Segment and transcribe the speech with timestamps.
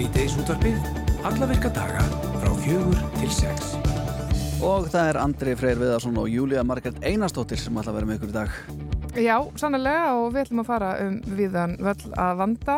[0.00, 0.76] Sýteis útvarpið,
[1.28, 2.00] alla virka daga
[2.40, 3.74] frá fjögur til sex.
[4.64, 8.16] Og það er Andri Freyr Viðarsson og Júlia Margret Einarstóttir sem ætla að vera með
[8.16, 8.54] ykkur í dag.
[9.20, 12.76] Já, sannlega og við ætlum að fara um viðan völl að vanda.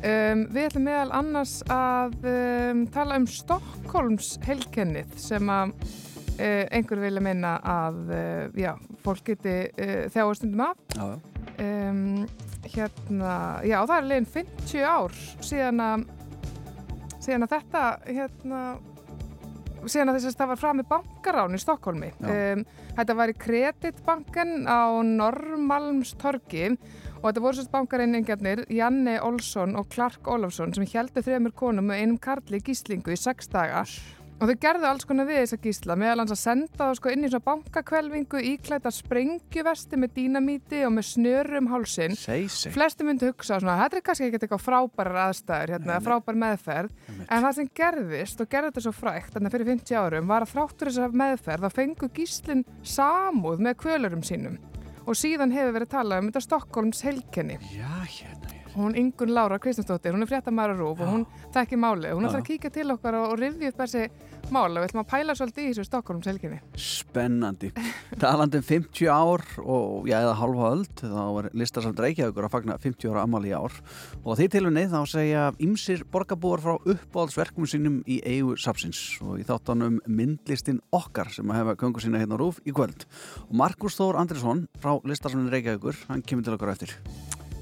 [0.00, 7.04] Um, við ætlum meðal annars að um, tala um Stokkólms helkennið sem að uh, einhver
[7.04, 8.72] vilja minna að uh, já,
[9.06, 10.82] fólk geti uh, þjáastundum af.
[10.98, 11.22] Já, já.
[11.54, 12.26] Um,
[12.66, 16.06] hérna, já, það er leginn 50 ár síðan að
[17.24, 18.64] síðan að þetta hérna
[19.84, 22.64] síðan að þess að það var fram með bankarán í Stokkólmi um,
[22.96, 30.28] þetta var í Kreditbanken á Norrmalmstorgi og þetta voru sérst bankareiningarnir Janne Olsson og Clark
[30.30, 33.84] Olofsson sem heldur þremur konum með einum karli gíslingu í sex daga
[34.40, 37.24] og þau gerðu alls konar við þessa gísla meðal hans að senda það sko inn
[37.26, 42.74] í svona bankakvelvingu íklæta sprengjuvesti með dínamíti og með snörum hálsin Seg, seg.
[42.74, 46.92] flesti myndi hugsa svona, þetta er kannski ekki eitthvað frábærar aðstæður, hérna, frábær meðferð.
[47.28, 50.54] En það sem gerðist og gerði þetta svo frækt þannig fyrir 50 árum var að
[50.56, 54.58] þráttur þessar meðferð þá fengu gíslinn samúð með kvölurum sínum.
[55.04, 58.63] Og síðan hefur verið talað um þetta Stokkólms helkenni Já, hérna ég.
[58.74, 62.48] Hún Ingun Lára Kristinsdóttir, hún er fréttamæra rúf og hún þekki máli, hún ætlar að
[62.48, 64.08] kíka til okkar og, og rifja upp þessi
[64.52, 67.70] mála, við ætlum að pæla svolítið í þessu Stokkólms helkenni Spennandi.
[68.20, 72.78] Talandi um 50 ár og já, eða halva öld, þá er listasamt Reykjavíkur að fagna
[72.82, 73.76] 50 ára ammali í ár.
[74.24, 79.46] Og því tilunni þá segja ymsir borgarbúar frá uppáhaldsverkum sínum í eigu sapsins og í
[79.48, 83.06] þáttanum myndlistin okkar sem að hefa köngu sína hérna rúf í kvöld.
[83.48, 86.98] Og Markus Þór Andrisson frá listasamni Reykjavíkur, hann kemur til okkar eftir.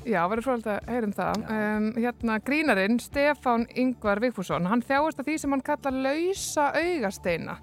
[0.02, 1.42] Já, verður frólægt að heyra um það.
[1.54, 7.54] Um, hérna, grínarinn Stefán Yngvar Vigfússon, hann þjáist að því sem hann kallar lausa augasteina.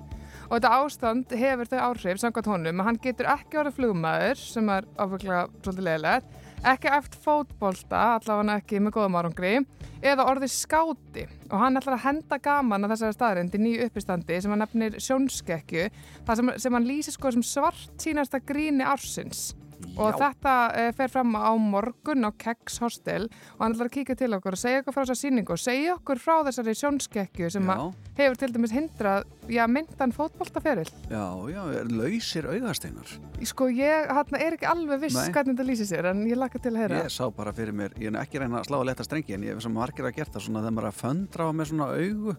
[0.47, 4.71] Og þetta ástand hefur þau áhrif, samkvæmt honum, að hann getur ekki orðið flugmaður, sem
[4.71, 6.39] er áfenglega svolítið leiðilegt,
[6.71, 9.53] ekki eftir fótbolta, allavega ekki með góðum árangri,
[9.99, 11.28] eða orðið skáti.
[11.51, 14.97] Og hann ætlar að henda gaman að þessari staðrind í nýju uppistandi sem hann nefnir
[15.03, 15.89] sjónskekju,
[16.23, 19.51] það sem, sem hann lýsir sko sem svart sínasta gríni ársins.
[19.97, 23.27] Og þetta uh, fer fram á morgun á Keks Hostel
[23.57, 25.95] og hann ætlar að kíka til okkur og segja okkur frá þessa síningu og segja
[25.97, 27.81] okkur frá þessari sjónskekju sem Já.
[28.19, 30.89] hefur til dæmis hindrað, já, myndan fótboltaferil.
[31.11, 33.11] Já, já, lausir augasteinar.
[33.49, 35.33] Sko, ég hérna, er ekki alveg viss Nei.
[35.33, 37.03] hvernig þetta lýsir sér en ég laka til að heyra.
[37.05, 39.45] Ég sá bara fyrir mér, ég er ekki reyna að slá að leta strengi en
[39.47, 41.72] ég hef sem margir að gert það svona þegar maður er að föndra á með
[41.73, 42.35] svona augu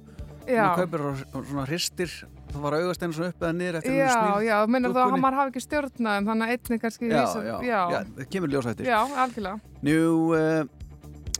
[0.46, 2.14] já, svona kaupir og svona hristir
[2.50, 4.16] það var augasteinu svona upp eða niður eftir já,
[4.46, 7.56] já, minnur þá að maður hafi ekki stjórnaðum þannig að einnig kannski já, vísar- já,
[7.70, 8.90] já, já, það kemur ljósa eftir.
[8.90, 9.74] Já, algjörlega.
[9.86, 9.98] Nú,
[10.34, 10.80] uh,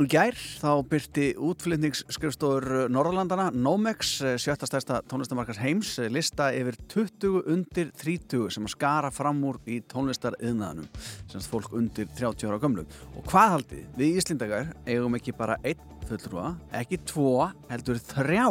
[0.09, 7.43] gær þá byrti útflutningsskrifstofur Norðurlandana Nomex, eh, sjötta stærsta tónlistamarkas heims, eh, lista yfir 20
[7.47, 10.89] undir 30 sem að skara fram úr í tónlistariðnaðanum
[11.29, 12.87] sem sagt fólk undir 30 ára gömlu.
[13.17, 15.77] Og hvað haldið, við Íslindakar eigum ekki bara einn
[16.09, 18.47] fulltrúa ekki tvo, heldur þrjá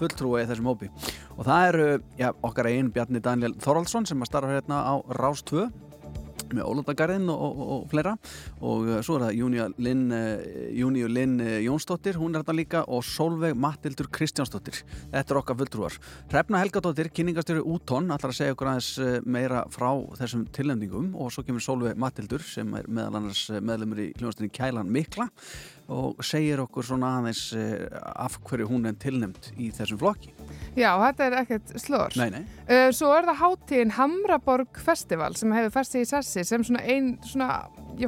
[0.00, 0.90] fulltrúa í þessum hópi.
[1.36, 1.86] Og það eru
[2.18, 5.68] já, okkar einn Bjarni Daniel Þorvaldsson sem að starfa hérna á Rás 2
[6.56, 8.14] með Ólundagarðin og, og, og fleira.
[8.60, 10.44] Og uh, svo er það Júniu Linn, uh,
[10.76, 14.82] Júniu Linn uh, Jónsdóttir, hún er þetta líka og Solveig Mattildur Kristjánsdóttir.
[15.12, 15.98] Þetta er okkar fulltrúar.
[16.32, 19.90] Hrefna Helgadóttir kynningastjóri Úton, allar að segja okkur aðeins meira frá
[20.20, 21.12] þessum tilnefningum.
[21.20, 25.30] Og svo kemur Solveig Mattildur sem er meðal annars meðlumur í hljóðastinni Kælan Mikla
[25.90, 30.32] og segir okkur svona aðeins uh, af hverju hún er tilnefnd í þessum flokki.
[30.78, 32.14] Já, þetta er ekkert slór.
[32.20, 32.42] Nei, nei.
[32.68, 37.16] Uh, svo er það hátíðin Hamraborg Festival sem hefur festið í sessi sem svona einn
[37.26, 37.50] svona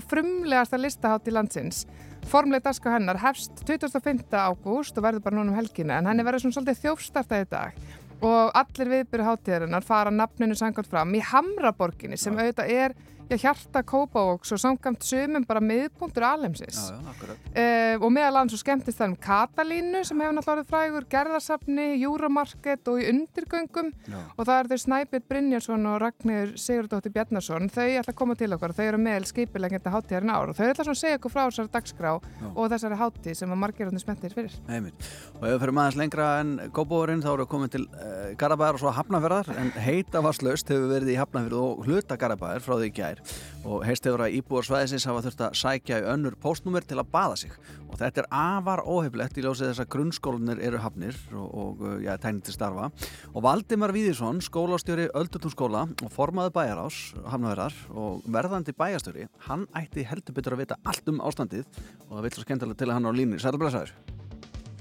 [0.07, 1.85] frumlegasta listahátíð landsins.
[2.31, 4.29] Formlega daska hennar hefst 25.
[4.31, 7.83] ágúst og verður bara núna um helgina en henni verður svona svolítið þjófstartað í dag
[8.23, 12.95] og allir viðbyrju hátíðarinnar fara nafninu sangant fram í Hamraborginni sem auðvitað er
[13.33, 16.79] já, hjarta Kópavóks og samkvæmt sumum bara miðpunktur alheimsins.
[16.91, 17.37] Já, já.
[17.53, 22.89] Uh, og meðal annars svo skemmtist það um Katalínu sem hefur náttúrulega frægur, Gerðarsafni, Júramarket
[22.93, 24.19] og í undirgöngum Já.
[24.37, 28.51] og það eru þau Snæbjörn Brynjarsson og Ragnir Sigurdóttir Bjarnarsson, þau ætla að koma til
[28.57, 31.73] okkar þau eru meðal skipilegenda hátíðarinn ár og þau ætla að segja okkur frá þessari
[31.77, 32.13] dagskrá
[32.53, 34.57] og þessari hátíð sem að margir hann spenntir fyrir.
[34.69, 35.09] Einmitt.
[35.39, 38.83] Og ef við fyrir maður lengra en góðbóðurinn þá við komin til uh, Garabæðar og
[38.83, 43.22] svo Hafnafjörðar en heita varslaust hefur verið í Hafnafjörð og hluta Garabæðar frá því gær
[43.63, 47.11] og heist hefur að íbúar svæðisins hafa þurft að sækja í önnur póstnúmer til að
[47.15, 47.57] baða sig
[47.89, 51.99] og þetta er afar óheflegt í ljósið þess að grunnskólanir eru hafnir og, og uh,
[52.03, 52.89] já, tæni til starfa
[53.33, 60.39] og Valdimar Víðisson, skólastjóri Öldutúnskóla og formaði bæjarás Hafnafjörðar og verðandi bæjastjóri hann ætti heldur
[60.39, 61.69] betur að vita allt um ástandið
[62.09, 63.95] og það vil svo skemmtilega til að hann á línni Sælblessaður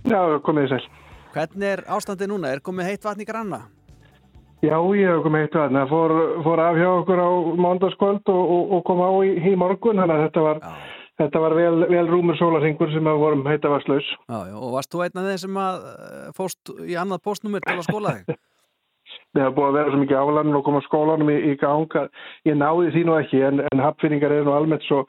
[0.10, 1.02] Já, komið þið sæl.
[1.32, 2.50] Hvernig er ástandið núna?
[2.50, 3.60] Er komið heitt vatn í granna?
[4.62, 5.84] Já, ég hef komið eitt vatna.
[5.90, 6.12] Fór,
[6.46, 7.30] fór af hjá okkur á
[7.66, 10.62] mándaskvöld og, og, og kom á í, í morgun, þannig að þetta var,
[11.24, 14.06] þetta var vel, vel rúmur sólarhingur sem að vorum heita varslaus.
[14.30, 17.66] Já, já, og varst þú einn af þeim sem að eh, fóst í annað postnumur
[17.66, 18.38] til að skóla þig?
[19.32, 22.08] Það hefur búið að vera svo mikið álanum og koma skólanum í, í ganga.
[22.48, 25.06] Ég náði því nú ekki en, en hapfinningar eru nú almennt svo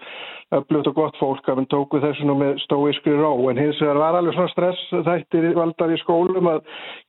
[0.69, 3.33] blöðt og gott fólk að við tóku þessu nú með stóiskri ró.
[3.51, 6.61] En hins vegar var alveg svona stress þættir valdar í skólum að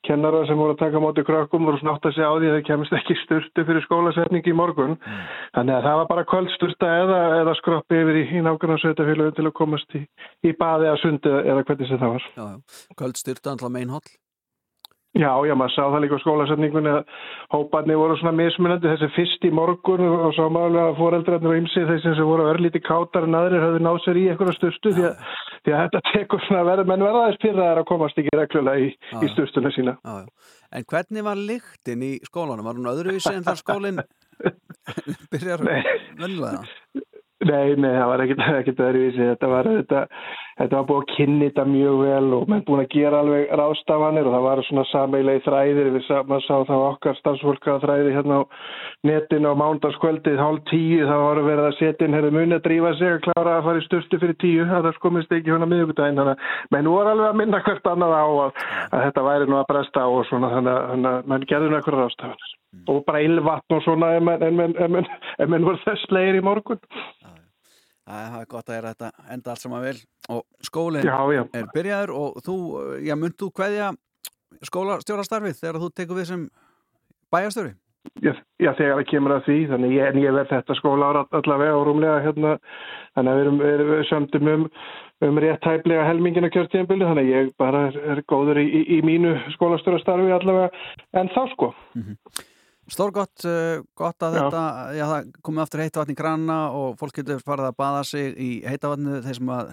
[0.08, 2.66] kennara sem voru að taka móti krökkum voru snátt að segja á því að það
[2.70, 4.98] kemist ekki styrtu fyrir skólasetningi í morgun.
[4.98, 5.22] Mm.
[5.60, 9.48] Þannig að það var bara kvöldstyrta eða, eða skroppi yfir í, í nákvæmlega sveitafélagin til
[9.50, 10.06] að komast í,
[10.48, 12.30] í baði að sundi eða hvernig sem það var.
[12.34, 12.84] Já, já.
[13.04, 14.23] Kvöldstyrta alltaf meinholl.
[15.14, 17.18] Já, já, maður sá það líka á skólasetningunni að
[17.54, 22.14] hóparni voru svona mismunandi þessi fyrst í morgun og svo málega fóreldrarnir og ymsið þessi
[22.18, 25.12] sem voru örlíti kátar en aðrir höfðu náð sér í eitthvað styrstu því,
[25.68, 28.90] því að þetta tekur svona verð menn verðaðis pyrraðar að komast ekki reglulega í,
[29.22, 29.94] í styrstuna sína.
[30.02, 30.50] Já, já.
[30.74, 32.66] En hvernig var lyktin í skólanum?
[32.66, 34.02] Var hún öðruvísi en þar skólinn
[35.36, 36.64] byrjar vönnulega?
[37.44, 39.30] Nei, nei, það var ekkert öðruvísi.
[39.36, 40.04] Þetta var, þetta,
[40.60, 44.30] þetta var búið að kynni þetta mjög vel og maður búin að gera alveg rástafanir
[44.30, 45.90] og það var svona sameilegi þræðir.
[45.96, 48.44] Við maður sá það okkar stafsfólka þræði hérna á
[49.10, 51.04] netinu á mándarskvöldið hálf tíu.
[51.10, 53.84] Það var verið að setja inn, hefði munið að drífa sig að klára að fara
[53.84, 54.66] í styrstu fyrir tíu.
[54.72, 56.34] Það komist ekki hérna miðugdægin.
[56.74, 60.08] Menn voru alveg að minna hvert annað á að, að þetta væri nú að bresta
[60.10, 62.52] og svona þannig að mann gerði nákvæmlega rástafanir.
[62.90, 66.82] Og bara ylvatn og svona ef menn voru þess leir í morgun.
[68.04, 69.96] Það er gott að gera þetta enda allt saman vel
[70.34, 72.56] og skólinn er byrjaður og þú,
[73.04, 73.94] já, mynd þú hvaðja
[74.68, 76.44] skólastjórastarfið þegar þú tekur við sem
[77.34, 77.74] bæjastöri?
[78.20, 81.86] Já, já, þegar það kemur að því, þannig ég, ég verð þetta skóla allavega og
[81.88, 82.58] rúmlega hérna,
[83.16, 84.66] þannig að við erum, erum sömdum um,
[85.24, 89.00] um rétt hæflega helmingina kjörtíðanbili, þannig að ég bara er, er góður í, í, í
[89.08, 90.68] mínu skólastjórastarfi allavega
[91.22, 91.72] en þá sko.
[91.96, 92.44] Mm -hmm.
[92.92, 94.42] Stórgott, uh, gott að já.
[94.44, 94.64] þetta,
[94.98, 98.50] já það komið aftur heitavatn í granna og fólk getur farið að baða sig í
[98.68, 99.70] heitavatnu þeir sem að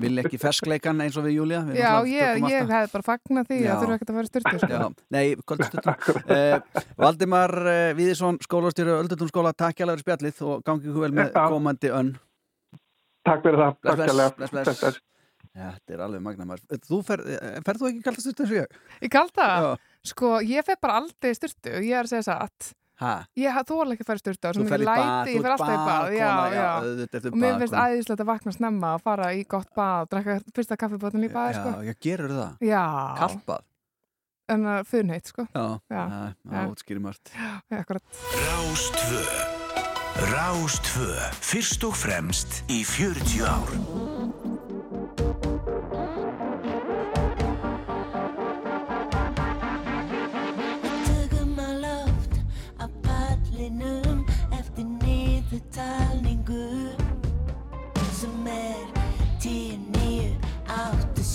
[0.00, 1.62] vil ekki ferskleikan eins og við Júlia.
[1.66, 3.70] Við já, ég, ég hef bara fagnat því já.
[3.72, 4.60] að þurfa ekkert að fara styrtu.
[4.62, 4.90] Sko.
[5.16, 6.16] Nei, kvöldu styrtu.
[6.36, 11.38] uh, Valdimar uh, Víðisson, skólastýru Öldutún skóla, takk hjálpar spjallið og gangið ykkur vel með
[11.40, 12.16] komandi önn.
[13.26, 13.78] Takk fyrir það.
[13.88, 14.82] Bless, bless, bless, bless.
[14.84, 15.06] bless.
[15.50, 16.60] Já, þetta er alveg magnamar.
[16.86, 17.24] Þú fer,
[17.66, 18.82] ferð þú ekki kalda styrtu eins og ég?
[19.00, 19.48] Ég kalda?
[19.50, 19.89] Já.
[20.06, 22.70] Sko, ég fer bara aldrei styrtu, ég er að segja satt.
[23.00, 23.24] Hæ?
[23.40, 24.50] Ég þóla ekki að fara styrtu.
[24.56, 26.66] Þú fer í bad, ég fer alltaf í bad, já, já.
[27.30, 30.76] Og mér finnst æðislegt að vakna snemma og fara í gott bad og drekka fyrsta
[30.80, 31.72] kaffibotun í bad, sko.
[31.80, 32.68] Já, ég gerur það.
[32.68, 32.84] Já.
[33.22, 33.66] Kallbad.
[34.50, 35.46] En það er funheit, sko.
[35.54, 37.32] Já, það útskýrir mörgt.
[37.32, 38.22] Já, akkurat.
[38.44, 39.24] Rástvö.
[40.34, 41.12] Rástvö.
[41.40, 44.09] Fyrst og fremst í 40 ár.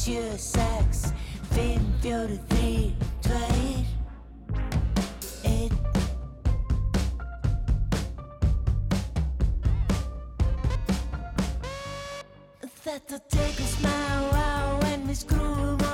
[0.05, 1.13] 8, 7, 6
[1.49, 2.93] 5, 4, 3,
[3.23, 3.85] 2
[5.43, 5.71] 1
[12.83, 13.97] Þetta tekur smá
[14.29, 15.84] á en við skrúum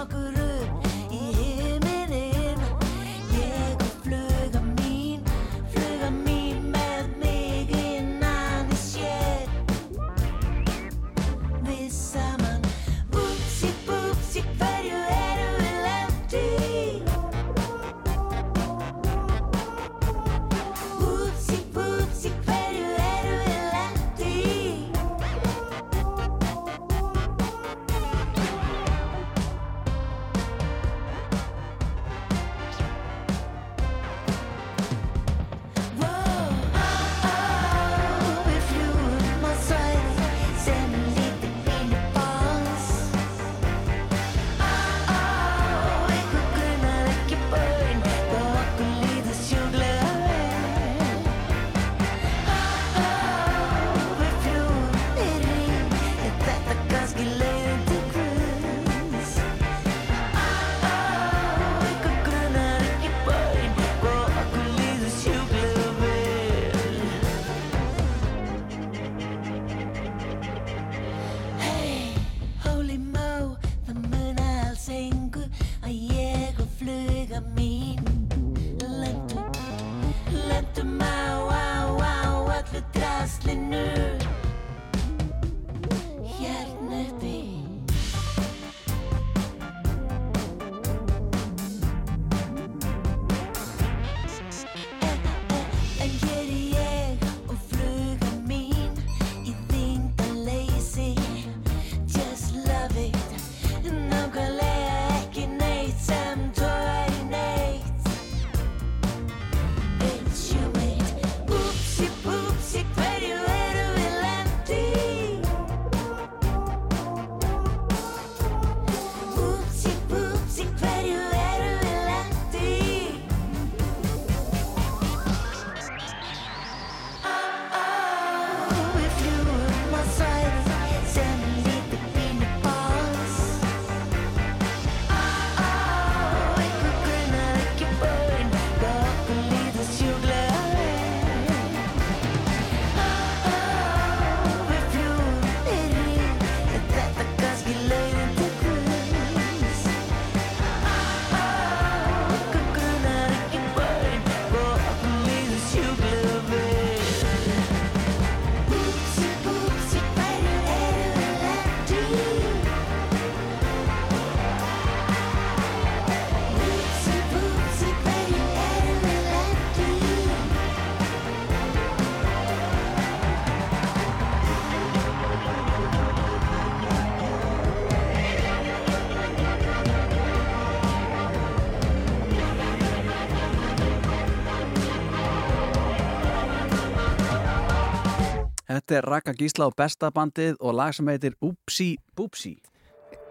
[188.92, 192.57] Þetta er Raka Gísla og besta bandið og lag sem heitir Upsi Bupsi.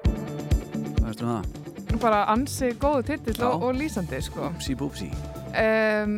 [0.06, 1.98] Hvað veistu um það?
[2.00, 3.44] Bara ansi góðu titill Já.
[3.50, 4.46] og, og lýsandi, sko.
[4.48, 5.10] Upsi Bupsi.
[5.52, 6.14] Um,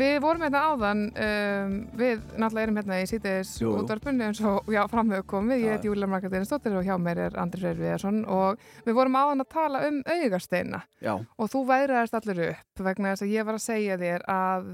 [0.00, 4.86] við vorum hérna áðan, um, við náttúrulega erum hérna í sítiðis útvarpunni eins og já,
[4.88, 8.64] framhauð komið, ég heit Júlia Margaret Stóttir og hjá mér er Andri Freyr Viðarsson og
[8.88, 10.86] við vorum áðan að tala um augasteina.
[11.04, 14.72] Já, og þú væraðist allir upp vegna þess að ég var að segja þér að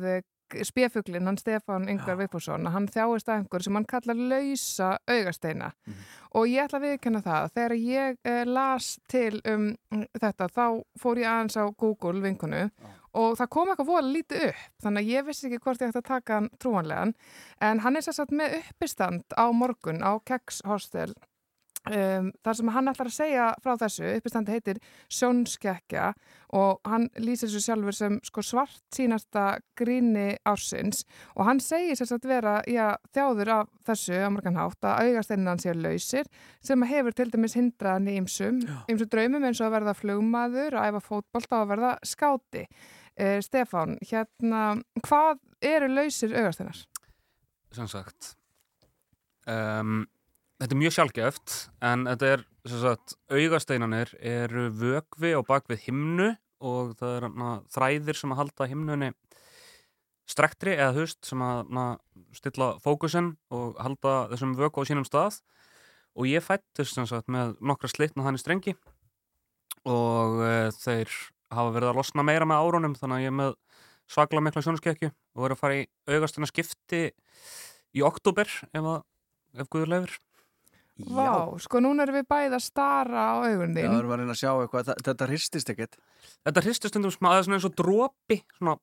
[0.67, 5.73] spjöfuglinn, hann Stefán Yngvar Vippússon, hann þjáist að einhver sem hann kallar lausa augasteina.
[5.87, 6.03] Mhm.
[6.35, 9.77] og ég ætla að viðkenna það þegar ég eh, las til um
[10.17, 12.71] þetta, þá fór ég aðeins á Google vinkunu
[13.13, 16.01] og það kom eitthvað vola lítið upp þannig að ég vissi ekki hvort ég ætti
[16.01, 17.13] að taka hann trúanlegan.
[17.61, 21.13] En hann er sér satt með uppistand á morgun á Keks Hostel
[21.91, 24.81] um, þar sem hann ætlar að segja frá þessu, uppistandi heitir
[25.13, 26.13] Sjónskekkja
[26.59, 29.47] og hann lýsir þessu sjálfur sem sko svart sínasta
[29.79, 34.89] gríni ársins og hann segir sér satt vera já, þjáður af þessu á morgan hátt
[34.89, 36.29] að augasteinan séu lausir
[36.61, 38.63] sem hefur til dæmis hindraðan í ymsum
[38.93, 43.39] ymsum draumum eins og að verða flugmaður að æfa fótbolta og að verða skáti uh,
[43.45, 44.65] Stefán, hérna
[45.03, 46.87] hvað eru lausir augasteinar?
[47.73, 48.35] sem sagt
[49.49, 50.03] um,
[50.63, 56.29] þetta er mjög sjálfgeft en þetta er sem sagt augasteinanir eru vögvi á bakvið himnu
[56.63, 59.11] og það er hana, þræðir sem að halda himnunni
[60.31, 61.87] strektri eða hust sem að hana,
[62.39, 65.41] stilla fókusin og halda þessum vögva á sínum stað.
[66.15, 68.77] Og ég fættist sem sagt með nokkra slitna þannig strengi
[69.89, 71.11] og uh, þeir
[71.53, 73.55] hafa verið að losna meira með árunum þannig að ég er með
[74.13, 77.09] svaklega mikla sjónskekju og er að fara í augastuna skipti
[77.97, 78.93] í oktober ef,
[79.57, 80.21] ef Guður leifir
[81.09, 84.23] Vá, sko núna erum við bæði að stara á augun Já, þín það erum að
[84.23, 85.97] reyna að sjá eitthvað, Þa- þetta hristist ekkert.
[86.47, 88.77] Þetta hristist stundum smá, það er svona eins og dropi svona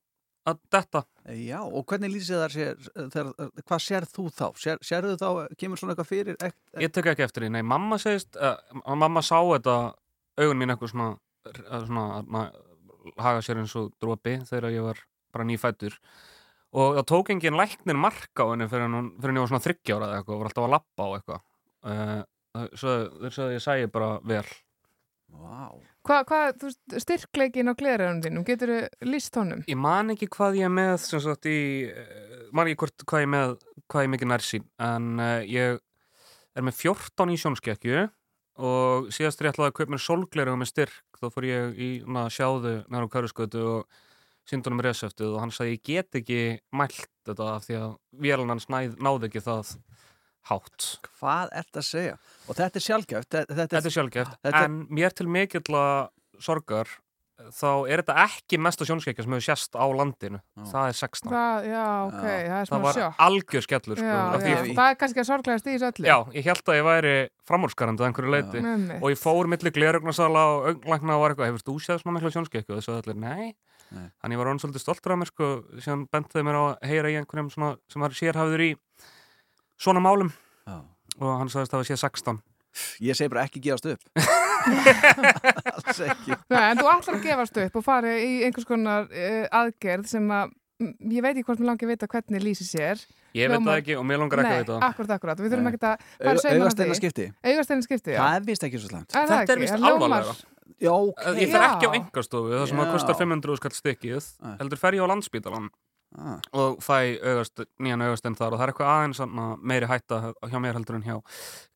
[0.50, 1.02] að detta.
[1.36, 4.46] Já, og hvernig lýsið þar sér, þegar, hvað sér þú þá?
[4.56, 5.28] Sér, sérðu þá,
[5.60, 6.38] kemur svona eitthvað fyrir?
[6.40, 8.56] Ek, ek, Ég tek ekki eftir því, nei, mamma segist uh,
[8.96, 9.76] mamma sá þetta
[10.40, 11.10] augun mín eitthvað svona,
[11.44, 12.46] uh, svona na,
[13.20, 14.98] haga sér eins og dropi þegar ég var
[15.30, 15.94] bara nýfættur
[16.70, 19.64] og það tók engin læknir marka á henni fyrir hann fyrir hann ég var svona
[19.64, 21.40] þryggjára eða eitthvað og var alltaf að lappa á eitthvað
[21.86, 22.18] uh,
[22.56, 24.44] þeir sagði að ég sæi bara vel.
[25.30, 25.70] Vá,
[26.00, 29.60] Hvað, hva, þú veist, styrkleikin á gleraugunum þínum, getur þú líst honum?
[29.68, 31.58] Ég man ekki hvað ég er með sem sagt í,
[31.92, 33.52] eh, man ekki hvort hvað ég er með
[33.92, 35.76] hvað ég mikið nærsýn en uh, ég
[36.56, 38.06] er með 14 í sjónskekkju
[38.60, 41.90] og síðast er ég ætlaði að kaupa mér sólgleru með styrk þá fór ég í
[42.08, 44.00] na, sjáðu næra á Kærusgötu og
[44.48, 46.40] síndunum resöftið og hann sagði ég get ekki
[46.72, 47.90] mælt þetta af því að
[48.24, 49.76] vélan hans náði ekki það
[50.48, 50.98] hátt.
[51.20, 52.16] hvað ert að segja?
[52.48, 56.08] Og þetta er sjálfgæft Þetta, þetta, Þetta er sjálfgeft, þetta- en mér til mikill
[56.40, 56.88] sorgar
[57.40, 60.40] þá er þetta ekki mesta sjónskekkja sem hefur sést á landinu.
[60.60, 60.64] Já.
[60.74, 61.30] Það er 16.
[61.32, 62.20] Það, já, ok, Já.
[62.20, 63.14] það er það smá var sjokk.
[63.26, 65.88] algjör skellur sko, Já, af því já, ég, það er kannski að sorglegast í þessu
[65.88, 66.04] öllu.
[66.10, 67.14] já, ég held að ég væri
[67.48, 68.60] framúrskarandi að einhverju leiti
[69.00, 72.34] og ég fór milli glerugnarsala og augnlækna og var eitthvað, hefur þú séð svona mikla
[72.36, 73.54] sjónskekku og þessu allir, nei,
[74.20, 75.48] þannig ég var orðin svolítið stoltur af mér sko,
[75.80, 78.70] síðan bentiði mér á að heyra í einhverjum svona, sem var sérhafður í
[79.80, 80.30] svona málum
[80.68, 80.76] Já.
[81.18, 82.40] og hann sagðist að það var séð 16
[83.02, 84.02] Ég segi bara ekki gefast upp
[85.74, 89.46] Alls ekki Nei, en þú ætlar að gefast upp og fara í einhvers konar uh,
[89.62, 90.52] aðgerð sem að,
[91.10, 93.02] ég veit ekki hvort mér langi að vita hvernig lýsi sér.
[93.34, 95.42] ég veit það ekki og mér langar ekki að vita Nei, það akkurat, akkurat.
[95.42, 95.74] Við þurfum Nei.
[95.74, 98.22] ekki að Augasteina skipti Augasteina skipti, já.
[98.22, 100.46] Það er vist ekki svo slæmt það Þetta er.
[100.80, 101.96] Já, ok ég fer ekki á Já.
[101.98, 104.54] engarstofu það sem að kostar 500 skall stykkið Nei.
[104.62, 105.66] heldur fer ég á landsbítalan
[106.18, 108.54] ah, og fæ augast, nýjan augastinn þar.
[108.54, 109.22] Og það er eitthvað aðeins
[109.72, 111.16] meiri hætta hjá mér heldur en hjá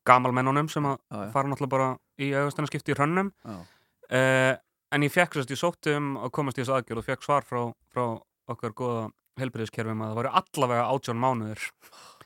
[0.07, 1.89] gamalmennunum sem að já, já, fara náttúrulega bara
[2.21, 3.33] í augastinn skipti í hrönnum.
[3.45, 3.59] Já.
[4.19, 4.53] uh,
[4.95, 7.47] en ég fekk sérst, ég sótti um að komast í þessu aðgjörð og fekk svar
[7.47, 7.61] frá,
[7.91, 8.05] frá
[8.51, 9.05] okkar góða
[9.39, 11.63] helbriðiskerfum að það væri allavega átjón mánuður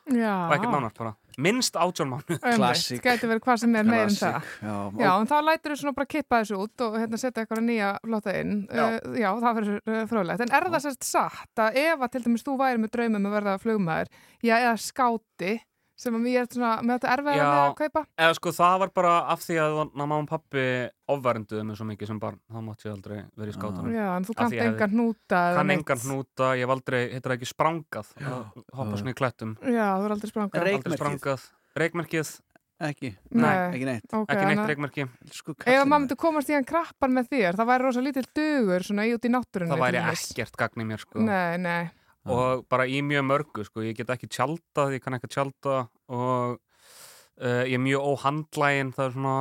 [0.10, 0.34] Já.
[0.48, 3.02] og ekkert nánast bara, minnst átjón Einmitt, Klassík.
[3.06, 4.50] Gæti verið hvað sem er meir en það.
[4.66, 7.64] Já, Já, en þá lætur þú svona bara kippa þessu út og hérna setja eitthvað
[7.68, 8.56] nýja flotta inn.
[8.68, 8.84] Já.
[8.86, 10.46] Uh, já það verður uh, fróðlegt.
[10.46, 13.38] En er það sérst satt að ef að til dæmis þú væri með draumum að
[13.38, 15.56] verða flugmaður, já, eða skáti,
[16.00, 17.44] sem að mér er svona með þetta erfiða Já.
[17.50, 18.04] með að kaupa?
[18.26, 20.66] eða sko það var bara af því að mamma og pappi
[21.12, 24.28] ofvernduðu mig svo mikið sem barn þá mátti ég aldrei verið í skátunum Já, en
[24.28, 27.52] þú Af kannt engan hnúta eða kann engan hnúta, ég hef aldrei, heitir það ekki
[27.54, 28.38] sprangað að
[28.80, 30.70] hoppa svona í klettum Já, þú er aldrei sprangað.
[30.70, 31.50] Aldrei sprangað,
[31.84, 32.38] reikmerkið
[32.80, 33.56] Ekki, Nei.
[33.76, 37.28] ekki neitt Ok, ekki neitt reikmerki kallinn að maður myndi komast í hann krappar með
[37.34, 39.74] þér, það væri rosa lítill dugur svona í út í náttúrunni.
[39.74, 41.20] það væri ekkert gagn í mér sko.
[41.28, 41.90] Nei, nei.
[42.28, 43.84] Og bara í mjög mörgu sko.
[43.86, 49.06] ég get ekki tjaldað, ég kann ekki tjálta og uh, ég er mjög óhandlægin það
[49.06, 49.38] er svona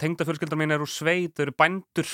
[0.00, 2.10] tengdafjölskyldar mín er úr sveit, þau eru bændur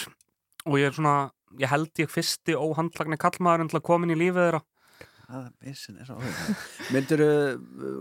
[0.64, 1.16] og ég er svona
[1.60, 4.62] ég held ég fyrsti óhandlagni kallmaðurinn til að koma inn í lífið þeirra.
[6.92, 7.22] Myndir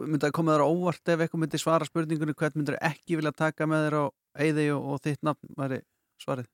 [0.10, 3.32] myndi að koma þér á óvart ef eitthvað myndi svara spurningunni hvern myndir ekki vilja
[3.36, 4.06] taka með þér á
[4.44, 5.77] eyði og, og þitt nafn
[6.24, 6.50] svarið?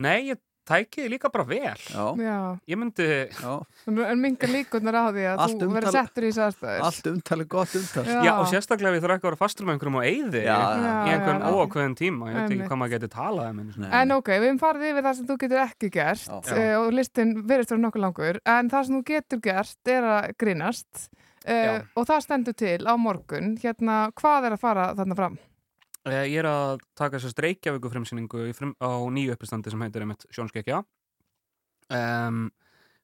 [0.00, 1.80] Nei, ég tæki þið líka bara vel.
[1.90, 3.52] Já, Ég myndi, já,
[3.88, 6.82] en mingar líkunar á því að Allt þú verður umtal- settur í þessu aðstæður.
[6.86, 8.18] allt umtalið gott umtal Já.
[8.22, 11.12] já, og sérstaklega ég þarf ekki að vera fastur með einhverjum á eyði Já, í
[11.16, 11.50] einhvern já.
[11.52, 12.30] óákveðin tíma.
[12.30, 13.90] Ég veit ekki hvað maður getur talað um einu sinni.
[14.02, 17.34] En ok, við hefum farið yfir það sem þú getur ekki gert uh, og listin
[17.42, 21.08] verðist vera nokkuð langur en það sem þú getur gert er að grínast
[21.48, 25.38] uh, og það stendur til á morgun hérna, hvað er að fara þarna fram?
[26.08, 29.84] Eh, Ég er að taka þess að Reykjavíku frumsýningu í frum, á nýju uppistandi sem
[29.84, 30.82] heitir einmitt Sjónskekja.
[31.92, 32.48] Um,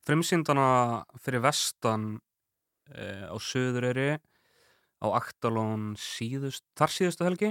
[0.07, 2.17] frumsýndana fyrir vestan
[2.91, 4.17] uh, á Suðureyri
[4.99, 7.51] á Aktalón síðust, þar síðustu helgi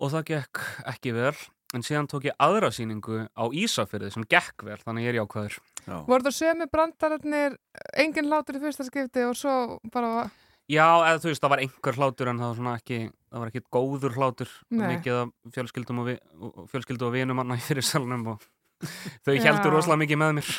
[0.00, 0.60] og það gekk
[0.92, 1.34] ekki vel
[1.74, 5.58] en síðan tók ég aðra sýningu á Ísafyrði sem gekk vel þannig ég er jákvæður.
[5.86, 5.96] Já.
[6.06, 7.58] Voru það sömu brandararnir
[7.98, 10.28] engin hlátur í fyrsta skipti og svo bara
[10.70, 12.98] Já, eða þú veist, það var einhver hlátur en það var svona ekki,
[13.30, 16.14] það var ekki góður hlátur mikið af fjölskyldum og, vi,
[16.46, 18.44] og fjölskyldu og vinum manna í fyrir salnum og
[19.26, 19.42] þau Já.
[19.48, 20.52] heldur rosalega mikið með mér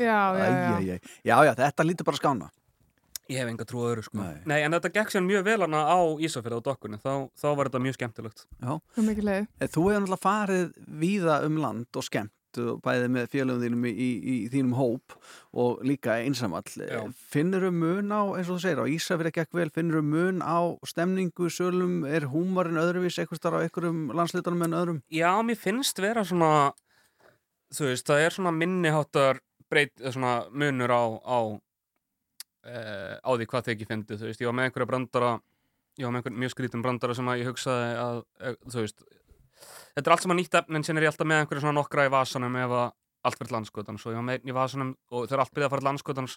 [0.00, 0.48] já, já,
[0.82, 0.96] já.
[1.28, 2.48] Já, já, þetta lítur bara skána
[3.28, 4.38] Ég hef enga trú á öðru sko Nei.
[4.48, 7.68] Nei, en þetta gekk sér mjög vel hana á Ísafjörðu á dokkunni þá, þá var
[7.68, 8.44] þetta mjög skemmtilegt
[9.28, 9.48] leið.
[9.60, 10.70] Eh, Þú hefur náttúrulega farið
[11.02, 15.16] víða um land og skemmt og bæðið með félögum þínum í, í, í þínum hóp
[15.52, 16.64] og líka einsamall.
[16.78, 17.02] Já.
[17.32, 20.40] Finnur um mun á, eins og þú segir, á Ísafrið gekk vel, finnur um mun
[20.40, 20.58] á
[20.88, 25.02] stemningu, sölum, er húmarinn öðruvís eitthvað starf á einhverjum landslitunum en öðrum?
[25.12, 26.72] Já, mér finnst vera svona
[27.74, 31.40] þú veist, það er svona minniháttar breyt, eða svona munur á á,
[32.64, 32.80] e,
[33.20, 35.32] á því hvað þið ekki fyndið, þú veist, ég var með einhverja brandara
[35.98, 38.20] ég var með einhvern mjög skrítum brandara sem að ég hugsaði að,
[38.70, 39.04] þú veist
[39.98, 42.06] þetta er allt saman nýtt efni en sen er ég alltaf með einhverja svona nokkra
[42.06, 42.88] í vasanum ef að
[43.28, 45.72] allt verður landskotans og ég var með einn í vasanum og þegar allt byrjaði að
[45.74, 46.36] fara landskotans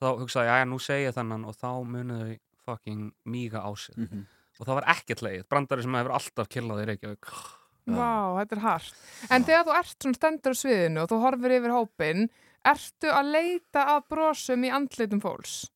[0.00, 3.70] þá hugsaði ég, já, nú segi ég þennan og þá munið þau fucking míga á
[3.76, 4.24] sig Mm -hmm.
[4.58, 7.26] og það var ekkert leið, brandari sem hefur alltaf killað í Reykjavík
[7.98, 8.94] Vá, þetta er hart.
[9.28, 12.28] En þegar þú ert svona stendur á sviðinu og þú horfir yfir hópin,
[12.64, 15.70] ertu að leita að brosum í andlitum fólks?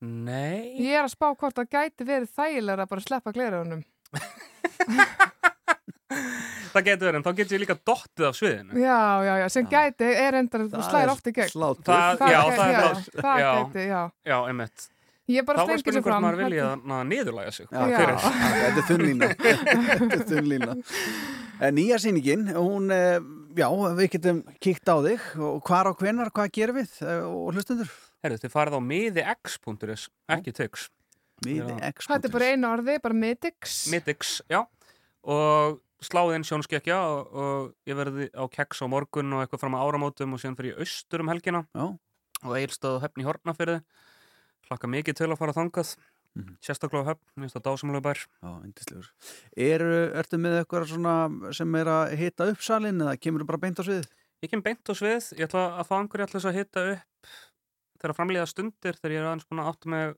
[0.00, 3.84] Nei Ég er að spá hvort það gæti verið þægilega að bara sleppa glerunum.
[6.72, 8.78] Það getur verið, en þá getur ég líka dottið af sviðinu.
[8.80, 11.50] Já, já, já, sem gæti er endar, þú slæðir oft í gegn.
[11.52, 11.84] Slátur.
[11.92, 13.02] Það- já, gæti- það er já, það.
[13.26, 13.50] það Já.
[13.58, 14.00] gæti, já.
[14.32, 14.86] Já, einmitt.
[15.32, 16.24] Ég er bara Þá var stengið spurning sér hvort fram.
[16.24, 17.66] maður vilja að niðurlæga sig.
[17.70, 17.98] Já, Já.
[18.00, 18.16] Fyrir.
[18.62, 20.72] Þetta er þunnlína Þetta er þunnlína
[21.62, 23.20] En Nýja sýningin, hún eh,
[23.60, 23.68] já,
[24.00, 27.92] við getum kíkt á þig og hvar og hvenar, hvað gerum við eh, og hlustundur?
[28.24, 30.88] Herðu, þið farið á miðix.is, ekki tix.
[31.46, 31.92] Miði Já.
[31.92, 32.08] X.
[32.10, 33.76] Þetta er bara einu orði, bara midix.
[33.92, 34.64] Midix, já.
[35.22, 39.76] Og sláði inn sjónskekkja og, og ég verði á keks á morgun og eitthvað fram
[39.78, 41.84] á áramótum og síðan fyrir ég austur um helgina Já,
[42.42, 43.82] og eilstöð og hefni hortnafyrði.
[44.68, 45.94] Hlakka mikið til að fara þangað.
[46.32, 46.56] Mhm.
[46.64, 48.20] Sérstaklega á höfn, mér finnst það dásamlega bær.
[48.40, 49.08] já, yndislegur
[49.56, 49.82] er,
[50.16, 53.84] Ertu með eitthvað svona sem er að hita upp salin eða kemur bara beint á
[53.84, 54.06] svið?
[54.42, 57.28] Ég kem beint á svið, ég ætla að fá einhverju alltaf að hitta upp
[58.00, 60.16] þegar framlýða stundir þegar ég er aðeins búin að átta mig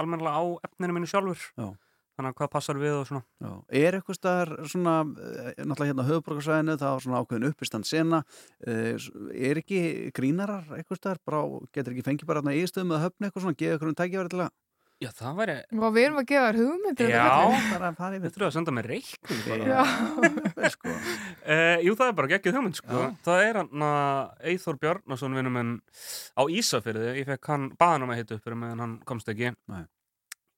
[0.00, 1.44] almennilega á efninu mínu sjálfur.
[1.54, 1.68] Já.
[2.20, 3.22] Þannig að hvað passar við og svona.
[3.40, 3.52] Já.
[3.80, 8.18] Er eitthvað staðar svona, eh, náttúrulega hérna á höfuborgarsvæðinu, það var svona ákveðin uppistand sena,
[8.66, 8.98] eh,
[9.48, 11.40] er ekki grínarar eitthvað staðar, bara,
[11.72, 14.44] getur ekki fengið bara hérna ístöðum eða höfni eitthvað svona, geða ykkur um tækifæri til
[14.44, 14.50] að
[15.00, 15.52] Já, það væri...
[15.80, 17.08] Og við erum að gefa þér hugmyndir.
[17.08, 17.28] Já.
[17.56, 19.68] yfir þurfa að senda mér reikning bara.
[19.70, 19.78] Já.
[20.74, 20.92] Sko.
[20.92, 22.98] Uh, jú, það er bara geggjuð hugmynd, sko.
[23.06, 23.14] Já.
[23.24, 25.70] Það er hann að Eithor Bjarnason vinnum en
[26.36, 29.54] á Ísafyrði, ég fekk hann, baðan um að hitta upp fyrir meðan hann komst ekki.
[29.72, 29.86] Nei.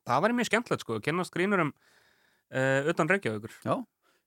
[0.09, 3.55] Það væri mjög skemmtilegt, sko, að kennast grínurum uh, utan Reykjavíkur.
[3.67, 3.77] Já,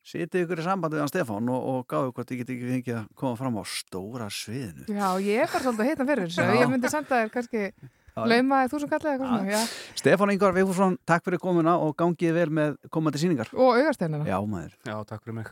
[0.05, 2.97] sitið ykkur í sambandi við hann Stefán og, og gáðu hvort ég get ekki fengið
[3.01, 4.87] að koma fram á stóra sviðinu.
[4.87, 6.45] Já, ég er bara svolítið að hitna fyrir þessu.
[6.45, 6.61] Já.
[6.61, 8.23] Ég myndi senda þér kannski Já.
[8.31, 9.51] laumaði þú sem kallaði eitthvað svona.
[9.51, 9.99] Já.
[9.99, 13.51] Stefán Ingvar Vigfússon, takk fyrir komuna og gangið vel með komandi sýningar.
[13.57, 14.27] Og augarsteinana.
[14.29, 14.77] Já, maður.
[14.87, 15.51] Já, takk fyrir mig.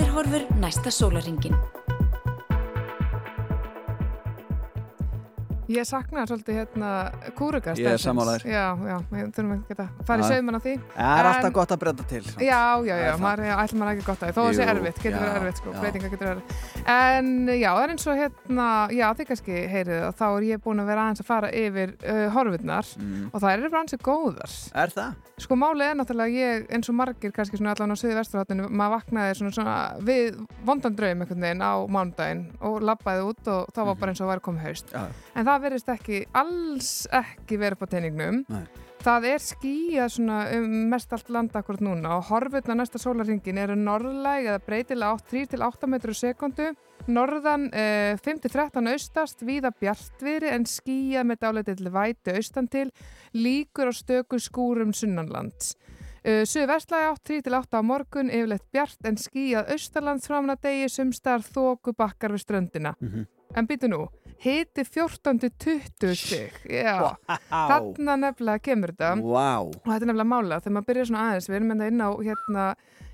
[0.00, 1.52] Veðurhorfur næsta sólaringin.
[5.70, 6.88] Ég saknaði svolítið hérna
[7.38, 7.78] kúrugast.
[7.78, 8.46] Ég er sammála þér.
[8.50, 10.30] Já, já, við þurfum ekki að fara í Já.
[10.34, 10.72] sauman á því.
[10.96, 12.22] Það er alltaf En- gott að brenda til.
[12.26, 13.20] Já, já, já, er það.
[13.22, 15.30] maður já, ætlum maður ekki gott að því, þó að það sé erfitt, getur verið
[15.30, 15.80] já, erfitt sko, já.
[15.80, 16.42] breytingar getur verið.
[16.90, 20.58] En já, það er eins og hérna, já, þið kannski heyrið það, þá er ég
[20.64, 23.30] búin að vera aðeins að fara yfir uh, horfurnar Mm.
[23.32, 24.52] og það eru bara ansið góðar.
[24.74, 25.14] Er það?
[25.40, 27.96] Sko málið er náttúrulega ég, eins og margir kannski svona allan á
[35.60, 38.44] og og og það verðist ekki, alls ekki verið på teiningnum.
[38.48, 38.64] Nei.
[39.00, 43.74] Það er skýjað svona um mest allt land akkurat núna og horfurna næsta sólarringin eru
[43.74, 46.74] norðlæg eða breytilega 3-8 metrur sekundu.
[47.08, 52.90] Norðan eh, 5-13 austast, víða bjartviðri en skýjað með dálætið til vætu austan til,
[53.32, 55.76] líkur á stöku skúrum sunnanlands.
[56.20, 61.40] Uh, Suðu vestlægi átt 3-8 á morgun, yfirleitt bjart en skýjað austalands framna degi sumstar
[61.40, 62.92] þóku bakkar við ströndina.
[63.00, 63.24] Mhm.
[63.56, 64.08] En býtu nú,
[64.40, 66.54] hiti 14-20 stig.
[66.70, 67.36] Já, Á.
[67.50, 69.12] þarna nefnilega kemur þetta.
[69.20, 69.50] Vá.
[69.60, 72.10] Og þetta er nefnilega mála, þegar maður byrjar svona aðeins, við erum enda inn á
[72.24, 72.64] hérna,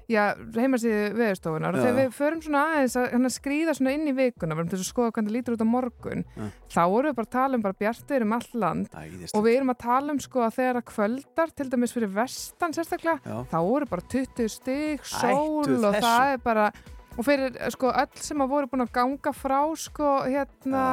[0.06, 0.22] já,
[0.54, 4.54] heimasíðu veðurstofunar og þegar við förum svona aðeins að hérna, skrýða svona inn í vikuna,
[4.54, 6.46] við erum til að skoða hvernig það lítur út á morgun, Já.
[6.76, 9.34] þá erum við bara að tala um bara bjartur um allt land Æðislegt.
[9.34, 12.76] og við erum að tala um sko að þegar að kvöldar, til dæmis fyrir vestan
[12.78, 13.38] sérstaklega, Já.
[13.50, 16.06] þá eru bara 20 stig, sól Hættu og þessu.
[16.06, 16.68] það er bara
[17.16, 20.84] og fyrir eh, sko öll sem að voru búin að ganga frá sko hérna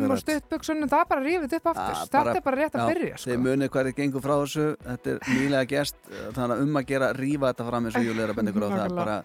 [0.00, 0.10] Akkurat.
[0.10, 1.96] og stuttbuksunum, það er bara rífið upp aftur.
[2.10, 3.30] Þetta er bara rétt að Já, byrja sko.
[3.30, 4.76] Þið munið hvað er gengur frá þessu.
[4.84, 8.50] Þetta er nýlega gest Þannig að um að gera rífa þetta fram eins og benda
[8.50, 9.18] ykkur á það er bara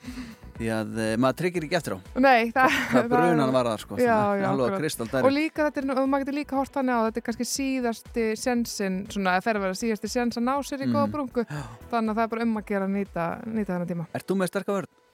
[0.56, 2.00] Því að eh, maður tryggir ekki eftir á.
[2.16, 6.24] Nei, það, Það brunan var það sko Já, já, og líka þetta er, og maður
[6.24, 9.80] getur líka hort þannig á þetta er kannski síðasti sensin, svona að fer að vera
[9.84, 11.12] síðasti sens að ná sér í góða Mm.
[11.12, 11.46] brungu.
[11.92, 15.05] Þannig að það er bara um að gera nýta, nýta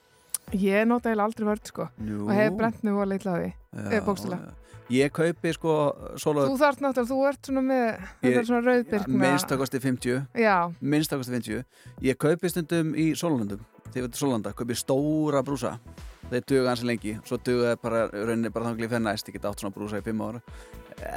[0.52, 2.26] Ég nota eiginlega aldrei vörd sko Jú.
[2.26, 3.50] og hef brent vola illa á því
[4.32, 4.40] já.
[4.92, 5.74] Ég kaupi sko
[6.20, 7.84] sóla Þú þarft náttúrulega, þú ert svona með
[8.20, 11.64] þetta er svona rauðbyrkna minnstakosti 50 Já, minnstakosti 50
[12.02, 15.76] Ég kaupi stundum í sólandum þegar við til sólanda, kaupi stóra brúsa.
[16.32, 19.48] Þeir duga hansi lengi, svo duga þeir bara rauninni bara þannig fyrir næst, ég get
[19.50, 20.40] átt svona brúsa í 5 ára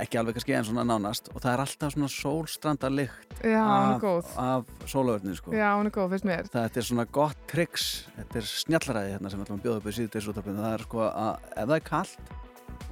[0.01, 3.95] ekki alveg kannski en svona nánast og það er alltaf svona sólstranda lykt já, hún
[3.95, 5.53] er af, af sólaverðinu sko.
[5.55, 6.49] Já, hún er góð, finnst mér.
[6.53, 9.89] Þetta er svona gott triks, þetta er snjallræði hérna sem við ætlum að bjóða upp
[9.89, 10.63] í síðdeisúttarpinu.
[10.63, 12.33] Það er sko að ef það er kallt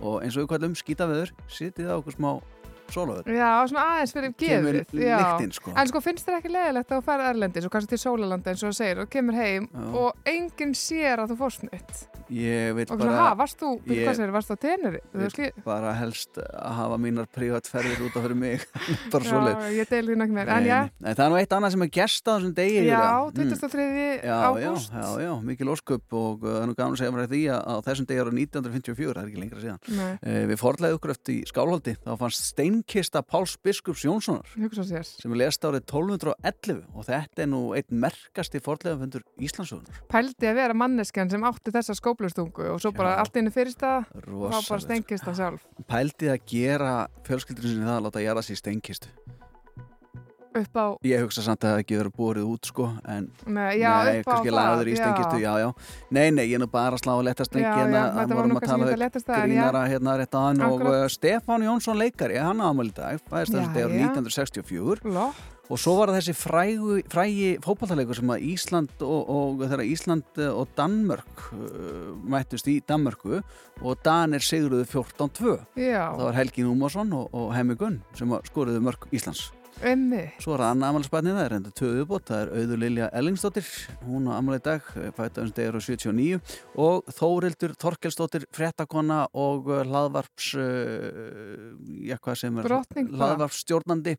[0.04, 2.32] og eins og við kallum skýta veður, sitið á okkur smá
[2.94, 3.32] sólaverð.
[3.34, 5.18] Já, svona aðeins fyrir gefið já.
[5.22, 5.76] lyktin sko.
[5.76, 8.64] En sko finnst þér ekki leiðilegt að þú færð erlendis og kannski til sólalanda eins
[8.64, 9.86] og þú segir og kemur heim Já.
[10.04, 13.70] og enginn sér að þú fórst neitt Ég vil og svona, ha, bara, varst þú,
[13.92, 14.04] ég...
[14.06, 14.56] hvað segir, varst þú
[15.28, 18.64] ekki, bara helst að hafa mínar privatferðir út af fyrir mig.
[19.14, 19.60] bara svoleið.
[19.60, 22.32] já, ég deil því náttúrulega meir það er nú eitt annað sem er gerst á
[22.32, 22.80] þessum degi.
[22.80, 23.10] já, Júlía.
[23.28, 23.52] Mm.
[23.54, 23.88] 23.
[24.24, 27.28] Já, já, ágúst já, já, mikil ósköp og uh, það er nú gaman að segja
[27.34, 29.82] því að þessum degi ára 1954, það er ekki lengra síðan.
[30.24, 35.38] Uh, við forðlaði okkur eftir í Skálholti, þá fannst steinkista Páls Biskups Jónssonar sem er
[35.38, 40.02] lest árið 1211 og þetta er nú einn merkasti forðlegafundur Íslandsögunar.
[40.10, 43.22] Pældi að vera manneskjan sem átti þessa skóplustungu og svo bara Já.
[43.22, 46.94] allt inni fyrirstað og þá bara stengist það sjálf Pældi að gera
[47.28, 49.14] fjölskyldurinn sinni það að láta gera sér steinkistu.
[50.62, 53.94] Upp á, Ég hugsa samt að það ekki verið borið út sko, en nei, já,
[54.08, 55.70] nei, á kannski lagður í steinkistu, já, já.
[56.14, 59.02] Nei, nei, ég er nú bara að slá að Já, já, kannski ekki við það
[59.04, 59.46] léttasta, en já.
[59.48, 61.00] grínara hérna rétt aðan og Akkurat.
[61.00, 64.12] uh, Stefán Jónsson leikari, hann ámæli dag, fæðist Já, árið já.
[64.12, 69.86] 1964 Lott, og svo var þessi frægu, frægi fótballtaleikur sem að Ísland og, og þegar
[69.88, 73.40] Ísland eh, og Danmörk uh, mættust í Danmörku
[73.82, 78.50] og Danir sigruðu 14-2 já, það var Helgi Númarsson og, og Hemmi Gunn sem að
[78.52, 79.48] skoruðu mörk Íslands
[79.82, 83.08] emmi svo er það annað amalspætnið það er enda töðu bót það er Auður Lilja
[83.20, 83.70] Ellingsdóttir
[84.08, 84.86] hún á amal í dag,
[85.18, 86.40] fættaðum stegur á 79
[86.84, 91.74] og Þórildur Þorkelsdóttir fréttakona og uh, hlaðvarps uh,
[92.06, 94.16] já hvað sem er hlaðvarpsstjórnandi.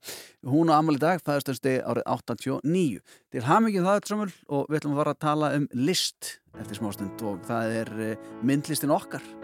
[0.48, 4.68] Hún á amal í dag, fæðastum stegi árið 89 til hamingjum það öll samul og
[4.68, 8.94] við ætlum að fara að tala um list eftir smástund og það er uh, myndlistin
[8.94, 9.43] okkar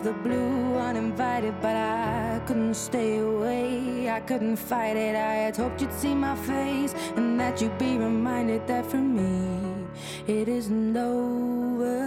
[0.00, 4.08] Of the blue uninvited, but I couldn't stay away.
[4.08, 5.14] I couldn't fight it.
[5.14, 9.86] I had hoped you'd see my face and that you'd be reminded that for me
[10.26, 11.98] it isn't over.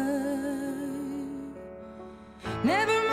[2.64, 3.13] Never mind,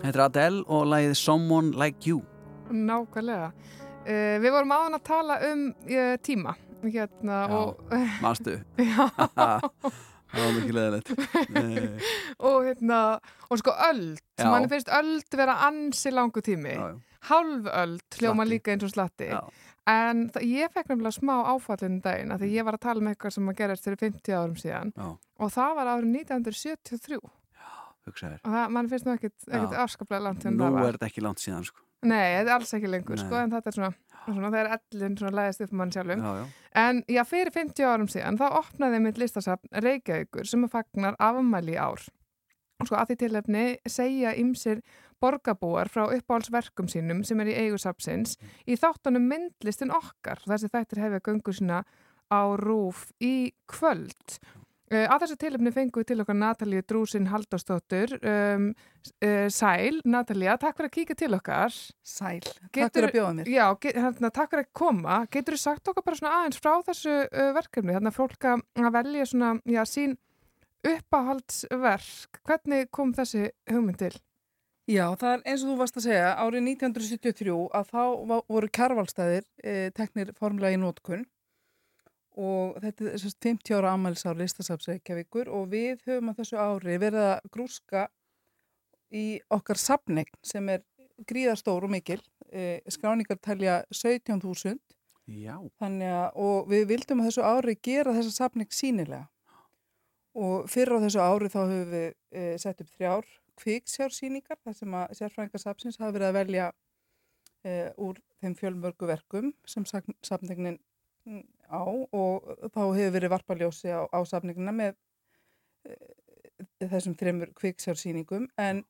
[0.00, 2.20] Þetta er Adele og lagið Someone Like You.
[2.70, 3.50] Nákvæmlega.
[4.06, 6.52] Uh, við vorum áðan að tala um uh, tíma
[6.86, 7.54] hérna Já.
[7.56, 7.80] og,
[8.24, 8.58] Manstu?
[8.78, 9.08] Já.
[10.36, 11.10] Það var mikið leðilegt.
[12.50, 12.96] Og hérna
[13.46, 16.96] og sko öld, manni finnst öld vera ansi langu tími Já, já.
[17.30, 19.30] hálf öld hljóma líka eins og slatti
[19.88, 23.36] en ég fekk nefnilega smá áfallin daginn af því ég var að tala um eitthvað
[23.38, 27.22] sem að gerast fyrir 50 árum síðan og það var árið 1973
[28.06, 28.40] og Hugsaðir.
[28.44, 31.82] það, mann finnst nú ekkit, ekkit afskaplega langt Nú er þetta ekki langt síðan, sko.
[32.06, 33.92] Nei, þetta er alls ekki lengur, sko, en þetta er svona,
[34.26, 36.22] svona það er ellin svona læðist upp mann sjálfum.
[36.22, 36.44] Já, já.
[36.82, 41.78] En já, fyrir 50 árum síðan, þá opnaði mitt listasafn Reykjavíkur sem að fagnar afmæli
[41.80, 42.04] ár.
[42.76, 44.82] Og sko að því tilefni segja ymsir
[45.22, 48.36] borgarbúar frá uppáhaldsverkum sínum sem er í eigusafsins
[48.68, 50.42] í þáttunum myndlistin okkar.
[50.44, 51.82] Þessi þættir hefja göngu sína
[52.28, 54.38] á rúf í kvöld.
[54.86, 58.68] Uh, að þessu tilefni fengum við til okkar Natalíu Drúsin Halldórsdóttur um,
[59.18, 61.74] uh, Sæl, Natalía, takk fyrir að kíka til okkar
[62.06, 63.50] Sæl, takk Getur- fyrir að bjóða mér.
[63.50, 65.16] Já, get, hérna, takk fyrir að koma.
[65.34, 67.96] Getur þú sagt okkur bara svona aðeins frá þessu uh, verkefni?
[67.98, 70.14] Þannig að fólk að velja svona, já, sín
[70.86, 72.40] uppáhaldsverk.
[72.46, 74.14] Hvernig kom þessi hugmynd til?
[74.86, 78.02] Já, það er eins og þú varst að segja, árið 1973 að þá
[78.46, 81.24] voru kjarvalstæðir e, teknir formulega í nótkunn
[82.36, 86.98] og þetta er sérst 50 ára ammælisár listasafs Reykjavíkur og við höfum að þessu ári
[87.00, 88.06] verið að grúska
[89.14, 90.84] í okkar safneign sem er
[91.26, 92.20] gríðarstór og mikil,
[92.52, 94.76] e, skráningar telja 17.000
[95.26, 95.56] Já.
[95.80, 99.26] Þannig að, og við vildum að þessu ári gera þessa safning sínilega.
[100.36, 103.26] Og fyrir á þessu ári þá höfum við e, sett upp þrjár
[103.56, 106.66] kviksjársýningar þar sem að sérfræðingar safnsins hafa verið að velja
[107.64, 114.18] e, úr þeim fjölmörgu verkum sem mm, á og þá hefur verið varpaljósi á, á
[114.28, 114.94] safningina með
[115.86, 115.96] e,
[116.84, 118.84] þessum þreymur kviksjársýningum en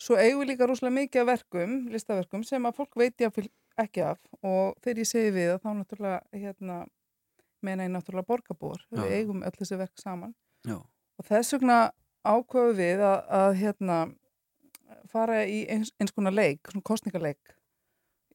[0.00, 3.48] svo eigum við líka rosalega mikið verkum, listaverkum sem að fólk veit jáfnvel
[3.80, 4.20] ekki af.
[4.40, 6.78] Og þegar ég segi við þá náttúrulega hérna,
[7.64, 8.82] meina ég náttúrulega borgarbúar.
[8.92, 10.34] Við eigum öll þessi verk saman.
[10.68, 10.76] Já.
[11.16, 11.76] og þess vegna
[12.20, 13.96] ákveðu við að, að hérna,
[15.08, 17.54] fara í eins, eins konar leik, svona kostningaleik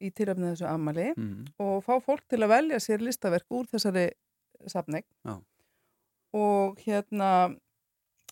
[0.02, 1.46] í tilöfnið þessu ammali Mm.
[1.60, 4.10] og fá fólk til að velja sér listaverk úr þessari
[4.68, 5.40] safning Já.
[6.34, 7.56] og hérna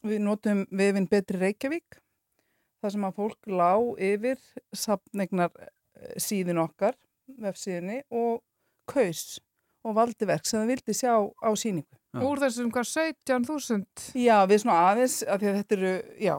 [0.03, 1.99] við notum vefinn Betri Reykjavík
[2.83, 3.71] þar sem að fólk lá
[4.03, 4.39] yfir
[4.75, 5.51] safnegnar
[6.19, 6.97] síðin okkar,
[7.39, 8.41] vefsíðinni og
[8.91, 9.39] kaus
[9.85, 11.95] og valdi verk sem það vildi sjá á síningu.
[12.13, 12.19] Já.
[12.27, 14.11] Úr þessum hvað 17.000?
[14.19, 16.35] Já, við svona aðeins, af því að þetta eru, já,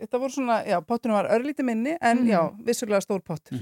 [0.00, 2.28] þetta voru svona, já, pottunum var örlítið minni en Mhm.
[2.28, 3.58] já, vissulega stór pottur.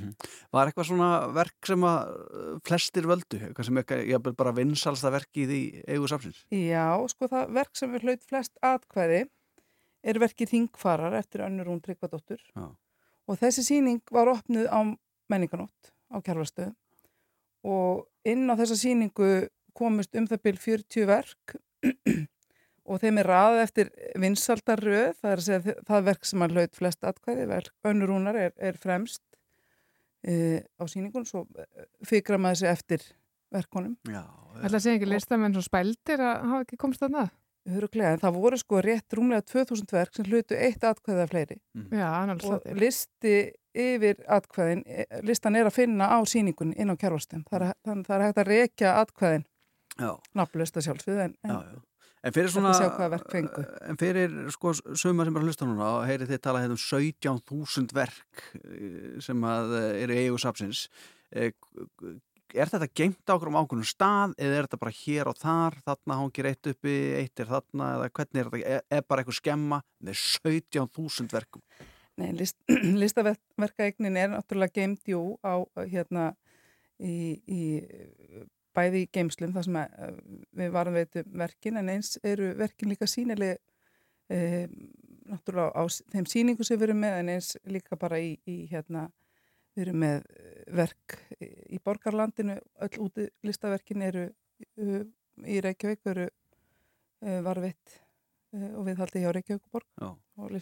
[0.52, 5.30] Var eitthvað svona verk sem að uh, flestir völdu, eitthvað sem eitthvað, bara vinsalsta verk
[5.36, 6.44] í eigu safsins?
[6.50, 9.24] Já, sko það verk sem við hlaut flest atkvæði
[10.04, 12.40] er verkið Ringfarar eftir önnur hún Tryggvadóttur
[13.26, 14.80] og þessi sýning var opnuð á
[15.32, 16.74] menninganótt á Kjærlastöðu
[17.64, 21.56] og inn á þessa sýningu komust um það byrj 40 verk
[22.84, 26.74] og þeim er raðið eftir vinsaldarröð, það er að segja það verk sem hann hlaut
[26.76, 29.22] flest atkvæði, verk önnur húnar er, er fremst
[30.28, 31.46] uh, á sýningun, svo
[32.06, 33.06] fikra maður sig eftir
[33.54, 33.96] verkonum.
[34.10, 34.24] Já.
[34.60, 37.28] Ætla að segja ekki listamenn svo spældir að hafa ekki komst þarna?
[37.64, 41.54] Höruglega, en það voru sko rétt rúmlega 2000 verk sem hlutu eitt atkvæða fleiri
[41.96, 43.32] Já, hann alveg og listi
[43.72, 47.40] yfir atkvæðin, eh, listan er að finna á sýningunni inn á kjærvastum.
[47.48, 49.46] Það, er- þannig það er hægt að rekja atkvæðin
[49.96, 50.10] Já.
[50.36, 51.80] nafnlaust að sjálfsögðu en, en Já, já.
[52.24, 52.72] En fyrir svona,
[53.28, 53.64] fengu.
[53.84, 56.80] en fyrir sko suma sem er að hlusta núna og heyri þið tala hérna um
[56.80, 60.86] 17.000 verk eh, sem að eh, eru í.
[61.34, 61.52] Eh,
[62.54, 65.74] Er þetta geimt á okkur um ákveðnum stað eða er þetta bara hér og þar,
[65.88, 69.80] þarna hangir eitt uppi, eitt er þarna eða hvernig er þetta, er bara eitthvað skemma
[70.06, 71.64] með 17.000 verkum?
[72.22, 72.60] Nei, list,
[73.02, 76.28] listaverkaegnin er náttúrulega geimt, jú, á hérna
[77.02, 77.62] í, í
[78.74, 80.20] bæði í geimslum þar sem að, eh,
[80.60, 83.58] við varum veitum verkin en eins eru verkin líka sínileg
[84.30, 84.68] e,
[85.28, 89.08] náttúrulega á þeim sýningu sem við erum með en eins líka bara í, í hérna
[89.74, 94.28] við erum með eh, verk í borgarlandinu, öll úti listaverkin eru
[95.44, 96.28] í Reykjavík eru
[97.42, 97.96] varveitt
[98.54, 100.10] uh, og við haldið hjá Reykjavíkuborg Já.
[100.10, 100.52] og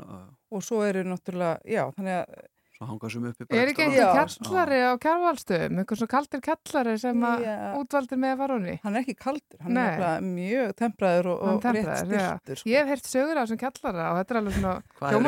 [0.00, 0.26] Já, já.
[0.50, 2.34] og svo eru náttúrulega, já, þannig að
[2.72, 7.24] Svo hangað sem uppi Er ekki einhver kjallari á kjárvalstöðum, einhver svona kaldir kjallari sem
[7.28, 7.56] að Já.
[7.78, 8.76] útvaldir með varunni?
[8.82, 9.84] hann er ekki kaldur, hann Nei.
[9.92, 12.28] er mjög tempraður og, og rétt tempraður, já.
[12.38, 12.70] stiltur sko.
[12.72, 14.74] Ég hef heyrt sögur á þessum kjallara og þetta er alveg svona...
[14.98, 15.18] Hvað er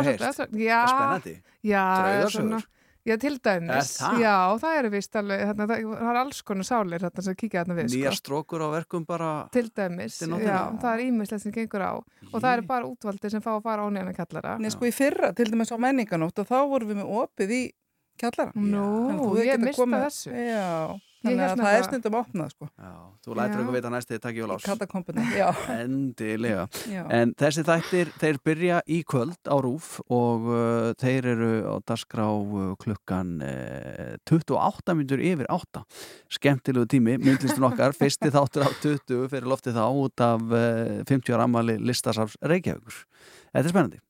[0.95, 1.35] spennandi.
[1.65, 2.71] já, Draugasögur?
[3.05, 3.91] Já, til dæmis.
[4.01, 4.19] Það?
[4.23, 7.65] Já, það eru vist alveg, þarna, það, það er alls konar sálir þarna sem kíkja
[7.65, 8.21] þarna við, Nýja sko.
[8.23, 12.39] strókur á verkum bara Til dæmis, Til já, það er ímislegt sem gengur á og
[12.41, 14.55] það eru bara útvaldir sem fá að fara á nýjana kjallara.
[14.59, 17.63] Nei, sko í fyrra, til dæmis á menninganótt og þá vorum við með opið í
[18.17, 20.33] kjallara Nú, ég mista komið- þessu.
[20.33, 22.93] Já, þannig að það er nefnilega- stundum opnað sko Já,
[23.25, 24.67] þú lætur okkur vita næst þegar takk ég á lás.
[24.69, 25.49] Katakompuna, já
[25.83, 26.67] Endilega.
[26.93, 27.03] Já.
[27.19, 32.29] En þessi þættir, þeir byrja í kvöld á Rúf og uh, þeir eru á dagskrá
[32.31, 35.85] uh, klukkan uh, 28 minnur yfir 8.
[36.39, 41.35] Skemmtilegu tími, myndlistun okkar, fyrsti þáttur á 20 fyrir loftið þá út af uh, 50
[41.37, 43.05] ára ammali listasafs Reykjavíkur.
[43.55, 44.01] Þetta er spennandi.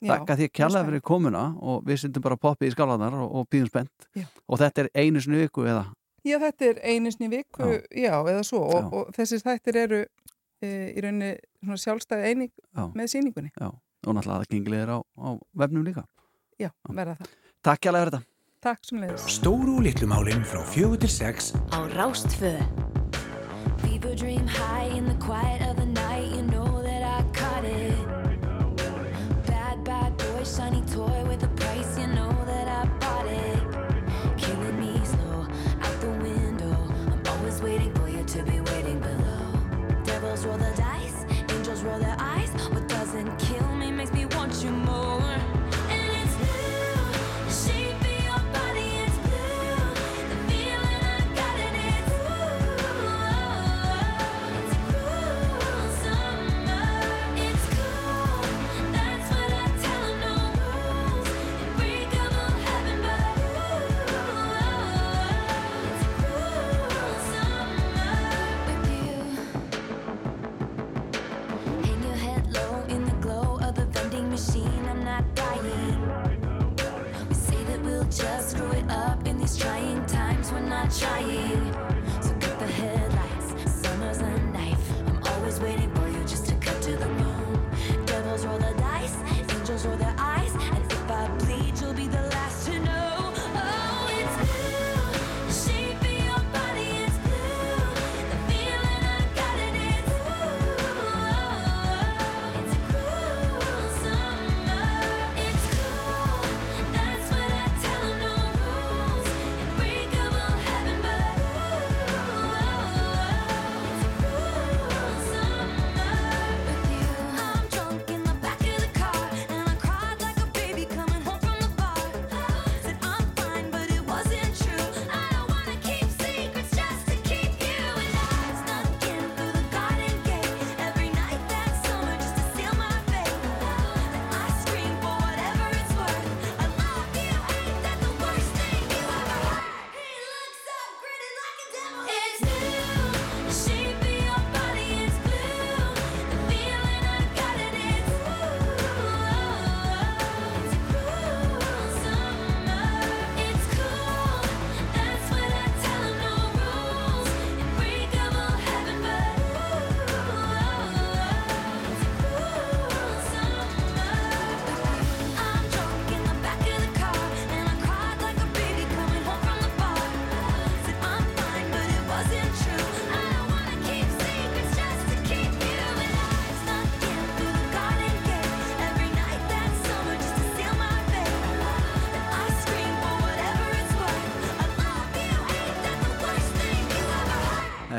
[0.00, 3.34] Já, Þakka því að kjallaði fyrir komuna og við syndum bara poppið í skálanar og,
[3.36, 4.06] og býðum spennt.
[4.16, 4.24] Já.
[4.48, 5.82] Og þetta er einu sinni í viku eða?
[6.24, 8.86] Já, þetta er í viku, já, eða svo og, Já.
[8.96, 9.98] og þessir þættir eru
[10.64, 12.86] e, í rauninni svona sjálfstæði eining Já.
[12.96, 15.28] með sýningunni Já, og náttúrulega aðgengilegir á, á
[15.60, 16.06] vefnum líka.
[16.56, 18.30] Já, verða það Takk kjallaði fyrir þetta.
[18.64, 22.56] Takk sem leiðis Stóru og litlu málin frá fjögur til sex á Rástfö.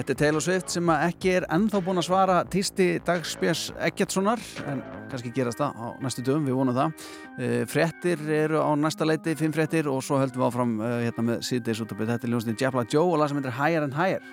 [0.05, 4.83] Þetta er Taylor Swift sem ekki er ennþá búin að svara týsti dagspjars Eggertssonar en
[5.09, 7.07] kannski gerast það á næstu dögum, við vonum það.
[7.41, 11.25] Eh, frettir eru á næsta leiti, fimm frettir og svo höldum við áfram eh, hérna
[11.31, 12.11] með síðdeis útöpið.
[12.11, 14.29] Þetta er ljónsnið Jabla Joe og lag sem heitir Higher and Higher.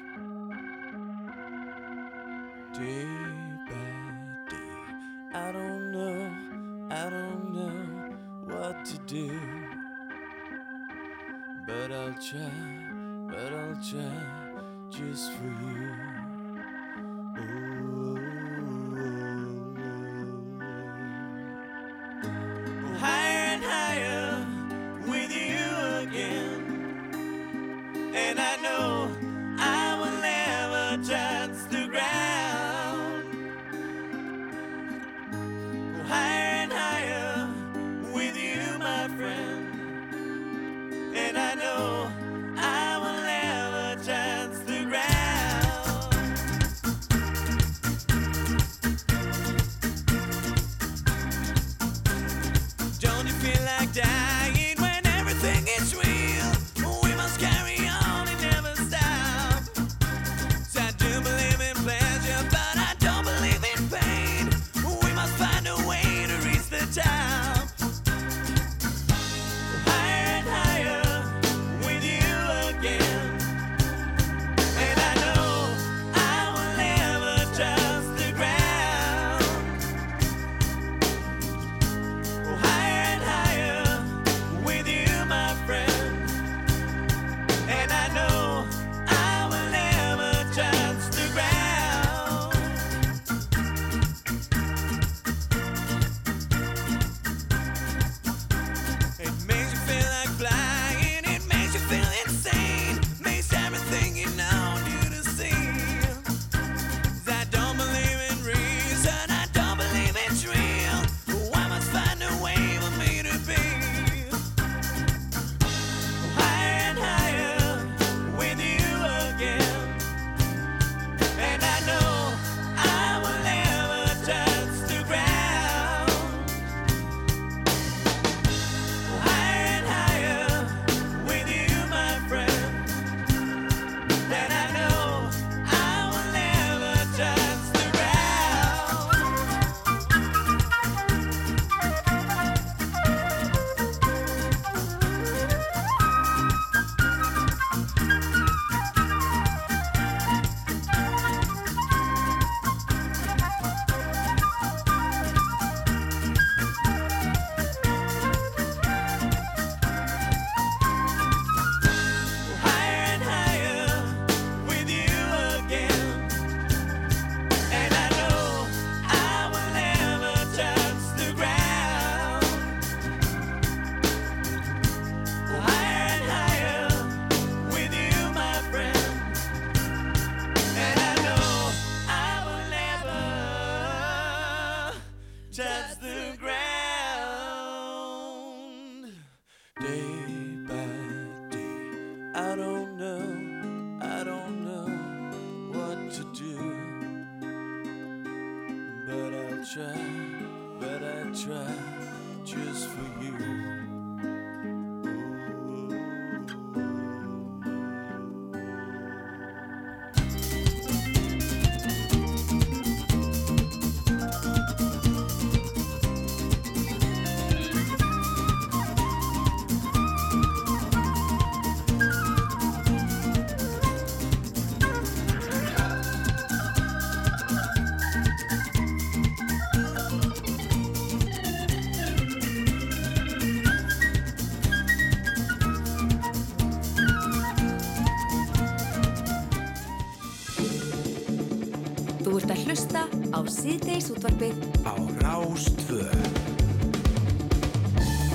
[243.62, 244.90] Síðdeis útvarfið á
[245.22, 246.02] Rástvö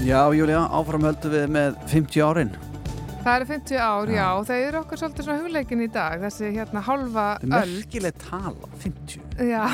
[0.07, 2.51] Já, Júlia, áframhöldu við með 50 árin.
[3.25, 6.51] Það eru 50 ár, já, já það eru okkar svolítið svona hugleikin í dag, þessi
[6.55, 9.65] hérna halva öll Mörkileg tala, 50 Já,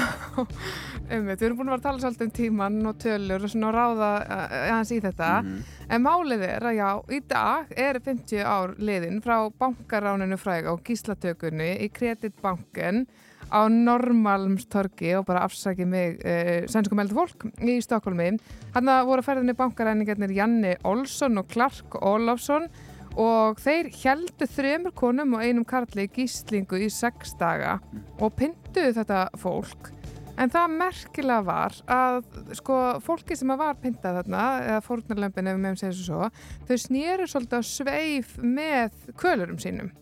[1.20, 3.70] ummið, við erum búin að vera að tala svolítið um tíman og tölur og svona
[3.70, 5.30] og ráða eh, eh, aðeins í þetta.
[5.44, 5.60] Mm.
[5.86, 10.74] en málið er að já, í dag eru 50 ár liðin frá bankaráninu fræg á
[10.82, 13.06] gíslatökunni í kreditbanken
[13.54, 18.34] á Normalmstorgi og bara afsaki mig eh, uh, sænsku meldu fólk í Stokkólmi.
[18.74, 22.68] Hanna voru ferðinni bankaræningarnir Janni Olsson og Clark Olofsson
[23.14, 27.78] og þeir heldu þremur konum og einum karli í gíslingu í sex daga
[28.18, 29.94] og pynduðu þetta fólk
[30.42, 32.22] en það merkilega var að
[32.58, 36.30] sko fólki sem var pyndað þarna, eða fórnarlömpin ef við meðum segja þessu svo,
[36.70, 39.94] þau snýru svolítið á sveif með kölurum sínum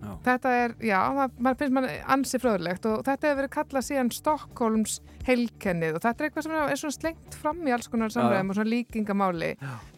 [0.00, 0.10] Já.
[0.24, 4.98] Þetta er, já, það finnst mann ansi fröðulegt og þetta hefur verið kallað síðan Stokkólms
[5.26, 8.58] heilkennið og þetta er eitthvað sem er svona slengt fram í alls konar samræðum og
[8.58, 9.50] svona líkingamáli.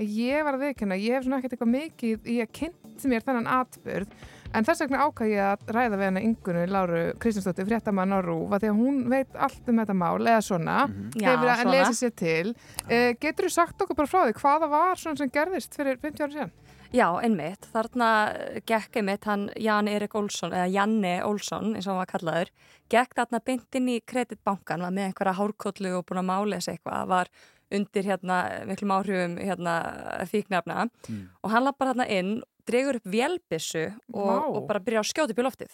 [0.03, 3.51] Ég var að viðkenna, ég hef svona ekkert eitthvað mikið í að kynnt mér þennan
[3.51, 4.11] atbyrð
[4.53, 8.53] en þess vegna ákvað ég að ræða við hennar yngunu Láru Kristinsdóttir, fréttamann á Rúf
[8.53, 10.77] að því að hún veit allt um þetta mál eða svona,
[11.17, 11.77] Já, hefur að svona.
[11.77, 12.53] lesa sér til.
[12.85, 16.27] Uh, getur þú sagt okkur bara frá því hvaða var svona sem gerðist fyrir 50
[16.27, 16.53] ára síðan?
[16.93, 17.65] Já, einmitt.
[17.73, 18.09] Þarna
[18.69, 22.51] gekk einmitt hann Jan Erik Olsson, eða Janne Olsson, eins og hann var kallaður,
[22.93, 26.75] gekk þarna beint inn í kreditbankan, var með einhverja hárkollu og búin að mála þessi
[26.75, 27.31] eitthvað, var
[27.73, 28.39] undir hérna
[28.69, 29.75] miklum áhrifum hérna
[30.29, 31.29] fíknefna Mm.
[31.43, 35.39] og hann lappar þarna inn, dregur upp vélbissu og, og bara byrja að skjóta upp
[35.41, 35.73] í loftið.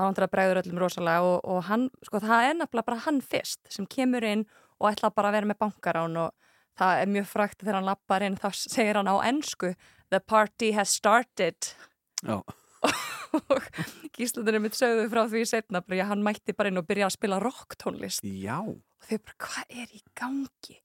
[0.00, 3.20] Það var að bregður öllum rosalega og, og hann, sko það er nefnilega bara hann
[3.20, 4.46] fyrst sem kemur inn
[4.80, 6.32] og ætla bara að vera með bankarán og
[6.78, 9.74] það er mjög frækt þegar hann lappar inn þá segir hann á ennsku
[10.10, 11.72] The party has started
[12.26, 12.40] Já.
[13.54, 13.66] og
[14.16, 17.16] gíslandurinn mitt sögðu frá því setna bara, já, hann mætti bara inn og byrja að
[17.18, 18.58] spila rocktónlist Já.
[18.60, 20.80] og þau bara, hvað er í gangi?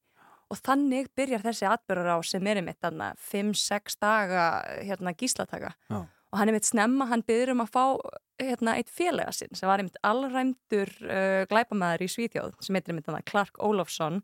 [0.54, 4.44] Og þannig byrjar þessi atbyrður á sem er einmitt þarna 5-6 daga
[4.78, 6.04] hérna gíslataka Já.
[6.06, 7.86] og hann er mitt snemma, hann byrður um að fá
[8.42, 13.10] hérna eitt félaga sinn sem var einmitt allræmdur uh, glæpamæður í Svíþjóð sem heitir einmitt
[13.10, 14.22] þarna Clark Olofsson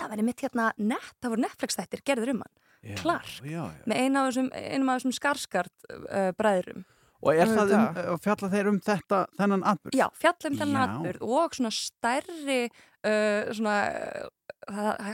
[0.00, 3.60] það var einmitt hérna nett, það voru Netflix þættir gerður um hann, Já, Clark Já,
[3.68, 3.84] já.
[3.86, 6.86] með einu af þessum, einum af þessum skarskart uh, bræðurum
[7.20, 8.20] Og er það um, Auðvitað.
[8.24, 9.96] fjalla þeir um þetta, þennan atbyrð?
[9.98, 10.84] Já, fjallum þennan Já.
[10.94, 13.74] atbyrð og svona stærri uh, svona,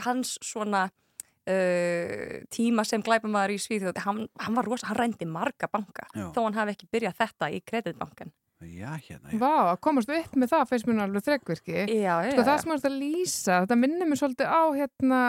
[0.05, 5.67] hans svona uh, tíma sem glæpamaður í Svíþjóð hann, hann var rosa, hann rændi marga
[5.71, 6.29] banka Já.
[6.35, 8.31] þó hann hafi ekki byrjað þetta í kreditbankan
[8.65, 9.37] Já, hérna, já.
[9.37, 11.75] Vá, að komast upp með það finnst mér alveg þrekkvirki.
[11.93, 12.61] Já, já, Sko það já.
[12.63, 15.19] sem þú ert að lýsa, þetta minnir mér svolítið á hérna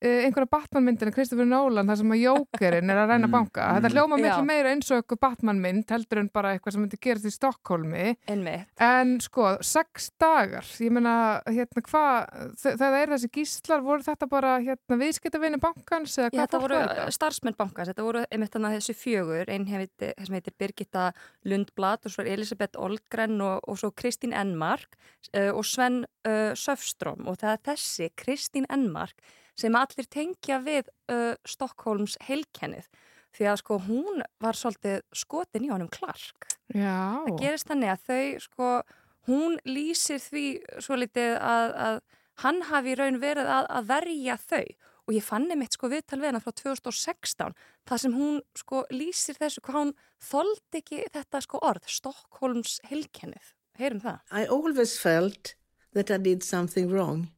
[0.00, 3.66] einhverja Batman-myndina Kristoffer Nolan þar sem að Jókerinn er að ræna Mm, banka.
[3.76, 7.28] Þetta hljóma miklu meira eins og eitthvað Batman-mynd heldur en bara eitthvað sem myndi gerast
[7.28, 8.04] í Stokkólmi.
[8.30, 8.72] Einmitt.
[8.82, 11.14] En sko, sex dagar, ég meina,
[11.46, 16.44] hérna hvað, þegar er þessi gíslar, voru þetta bara hérna viðskiptavinni bankans eða Já, hvað
[16.46, 21.08] þetta voru starfsmenn bankans, þetta voru einmitt þannig þessu fjögur, einn sem heitir Birgitta
[21.44, 24.96] Lundblad og svo er Elisabeth Olgren og, og svo Kristín Enmark
[25.34, 29.20] uh, og Sven uh, Söfström og það er þessi Kristín Enmark
[29.56, 32.88] sem allir tengja við uh, Stokkólms heilkennið
[33.36, 36.48] því að sko hún var svolítið skotin í honum Clark.
[36.72, 37.24] Já.
[37.26, 38.70] Það gerist þannig að þau sko,
[39.28, 40.46] hún lýsir því
[40.84, 42.00] svo litið að, að
[42.44, 44.64] hann hafi í raun verið að, að verja þau
[45.06, 47.54] og ég fann einmitt sko viðtal við hana frá 2016
[47.86, 49.92] þar sem hún sko lýsir þessu hvað hún
[50.30, 53.52] þoldi ekki þetta sko orð, Stokkólms heilkennið.
[53.76, 54.20] Heyrum það.
[54.32, 55.54] I always felt
[55.92, 57.28] that I did something wrong.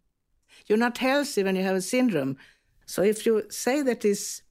[0.66, 2.36] You're not healthy when you have a syndrome.
[2.86, 4.42] So if you say that these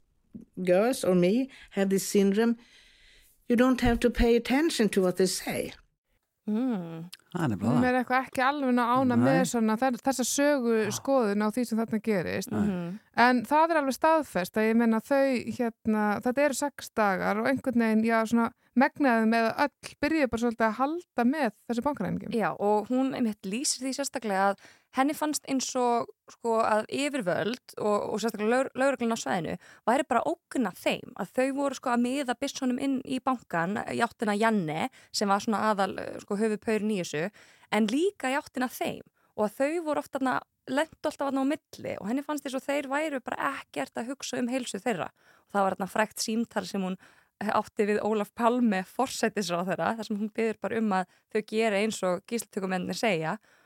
[0.64, 2.56] girls or me have this syndrome,
[3.50, 5.74] you don't have to pay attention to what they say.
[6.48, 7.10] Mm.
[7.36, 9.24] Er Hún er eitthvað ekki alveg að ána Nei.
[9.26, 12.52] með svona, þe- þessa sögu skoðun á því sem þarna gerist.
[12.52, 13.00] Mhm.
[13.18, 15.28] En það er alveg staðfest að ég meina þau,
[15.58, 20.42] hérna, þetta eru sex dagar og einhvern veginn, já, svona megnaðum eða öll byrjuði bara
[20.46, 22.32] svolítið að halda með þessu bankaræningum.
[22.34, 24.58] Já, og hún einmitt lýsir því sérstaklega að
[24.98, 29.56] henni fannst eins og sko að yfirvöld og, og sérstaklega lauruglun á sveðinu
[29.88, 34.02] væri bara ógna þeim að þau voru sko að miða bissunum inn í bankan í
[34.04, 37.28] áttina Janne sem var svona aðal eh, sko höfupaurin í þessu
[37.72, 39.04] en líka í áttina þeim.
[39.38, 40.20] Og að þau voru ofta
[40.68, 44.40] lendu alltaf á milli og henni fannst þess að þeir væru bara ekkert að hugsa
[44.42, 45.12] um heilsu þeirra.
[45.48, 46.98] Og það var þarna frækt símtal sem hún
[47.38, 51.82] átti við Ólaf Palme forsættisráð þeirra þar sem hún byður bara um að þau gera
[51.84, 53.38] eins og gíslatökumennir segja.
[53.38, 53.57] og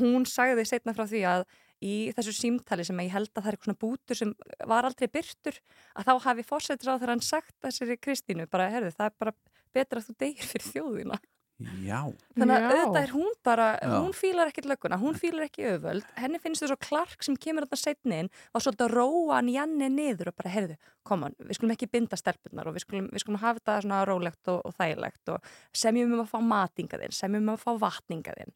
[0.00, 1.46] hún sagði setna frá því að
[1.84, 4.34] í þessu símtali sem ég held að það er eitthvað svona bútur sem
[4.68, 5.58] var aldrei byrtur
[5.92, 9.34] að þá hafi forsættisráð þeirra hann sagt þessari Kristínu bara, herðu, það er bara
[9.76, 11.20] betra að þú deyir fyrir þjóðina
[11.56, 12.02] Já.
[12.36, 13.92] Þannig að auðvitað er hún bara, Já.
[13.94, 17.64] hún fílar ekkert lögguna, hún fílar ekki öföld, henni finnst þess að Clark sem kemur
[17.64, 20.76] þarna setni inn var svolítið að róa hann Janni niður og bara, heyrðu,
[21.08, 24.52] koma, við skulum ekki binda stelpunar og við skulum, við skulum hafa þetta svona rólegt
[24.52, 28.52] og, og þægilegt og semjum um að fá matingaðinn, semjum um að fá vatningaðinn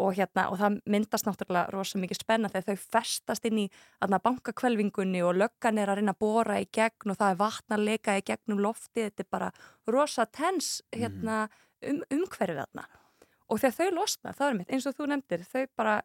[0.00, 3.66] og hérna, og það myndast náttúrulega rosa mikið spenna þegar þau festast inn í
[4.00, 7.86] bankakvelvingunni og löggan er að reyna að bóra í gegn og það er vatn að
[7.90, 9.52] leika í gegnum loftið, þetta er bara
[9.90, 11.44] rosa tens hérna
[11.86, 12.88] um, umhverfið þarna.
[13.52, 15.96] Og þegar þau losna, það er mitt, eins og þú nefndir þau bara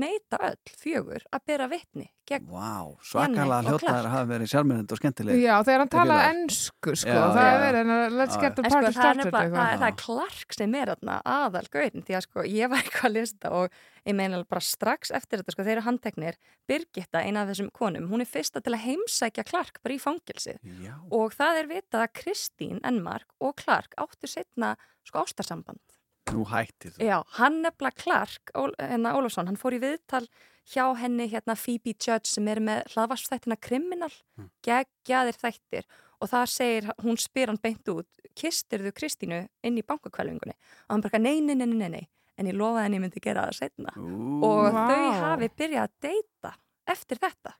[0.00, 5.38] neita öll fjögur að bera vitni gegn Janne svakalega að hafa verið sjálfmynd og skemmtileg
[5.40, 8.64] Já, þegar hann tala ennsku, sko, Já, það já, er verið, let's Já, get the
[8.64, 12.24] sko, party það er, started það, er- Clark sem er þarna aðal gaurin því að
[12.26, 15.74] sko, ég var eitthvað að lista og ég meina bara strax eftir þetta sko, þeir
[15.76, 16.38] eru handteknir,
[16.68, 20.58] Birgitta, eina af þessum konum hún er fyrsta til að heimsækja Clark bara í fangilsið
[20.84, 20.94] Já.
[21.10, 24.74] og það er vitað að Kristín Enmark og Clark áttu setna
[25.06, 25.95] sko ástarsamband
[26.34, 30.24] Nú hættir þú Já, hann nefnilega Clark, Ól, hérna Ólafsson, hann fór í viðtal
[30.66, 34.50] hjá henni hérna Phoebe Judge sem er með hlaðvarsþættina Criminal, Mm.
[34.66, 35.84] geggjaðir þættir
[36.20, 40.90] og það segir, hún spyr hann beint út, kistir þú Kristínu inn í bankakvælingunni og
[40.96, 42.08] hann bara, nei, nei, nei, nei, nei,
[42.38, 44.82] en ég lofaði henni myndi gera það setna og Vá.
[44.90, 46.54] þau hafi byrjað að deyta
[46.86, 47.54] eftir þetta.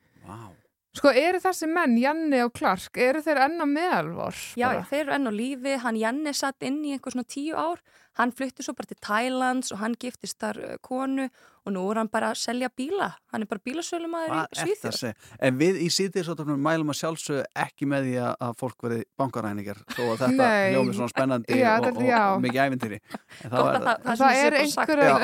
[0.97, 4.39] Sko, eru þessi menn, Janni og Clark, eru þeir enn á meðalvor?
[4.57, 4.85] Já, bara?
[4.89, 7.83] þeir eru enn á lífi, hann Janne satt inn í einhver svona tíu ár,
[8.17, 11.27] hann flutti svo bara til Thailands og hann giftist þar uh, konu
[11.67, 14.63] og nú er hann bara að selja bíla, hann er bara bílasölumæður í það að
[14.63, 15.27] Svíþjóð.
[15.51, 19.83] En við í síðdeisóttunum mælum að sjálfsögðu ekki með því að að fólk verði bankaræningar
[19.93, 23.01] þó að þetta hljómi svona spennandi Já, og, þetta- og, og mikið ævintýri.
[23.11, 24.57] En þá Gott er að það- Það, sem sé er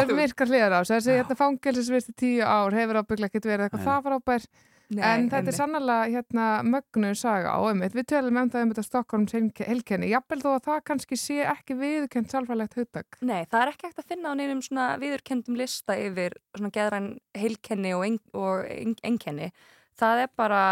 [0.05, 0.15] út.
[0.21, 0.93] virkar hliðar á þessu.
[0.99, 4.47] Þessi hérna fangelsisvisti tíu ár hefur ábygglega ekkert verið eitthvað það frábær.
[4.93, 5.53] Nei, en þetta einmitt.
[5.53, 7.95] er sannlega hérna mögnu saga og einmitt.
[7.97, 9.37] Við tölum um það um þetta Stokkólms
[9.67, 10.11] helkenni.
[10.13, 13.21] Jafnvel þó að það kannski sé ekki viðkjönd sálfræðilegt hugtak.
[13.21, 16.37] Nei, það er ekki hægt að finna á neinum svona viðurkendum lista yfir
[16.75, 19.53] geðræn heilkenni og, og ein, einkenni.
[19.99, 20.65] Það er bara,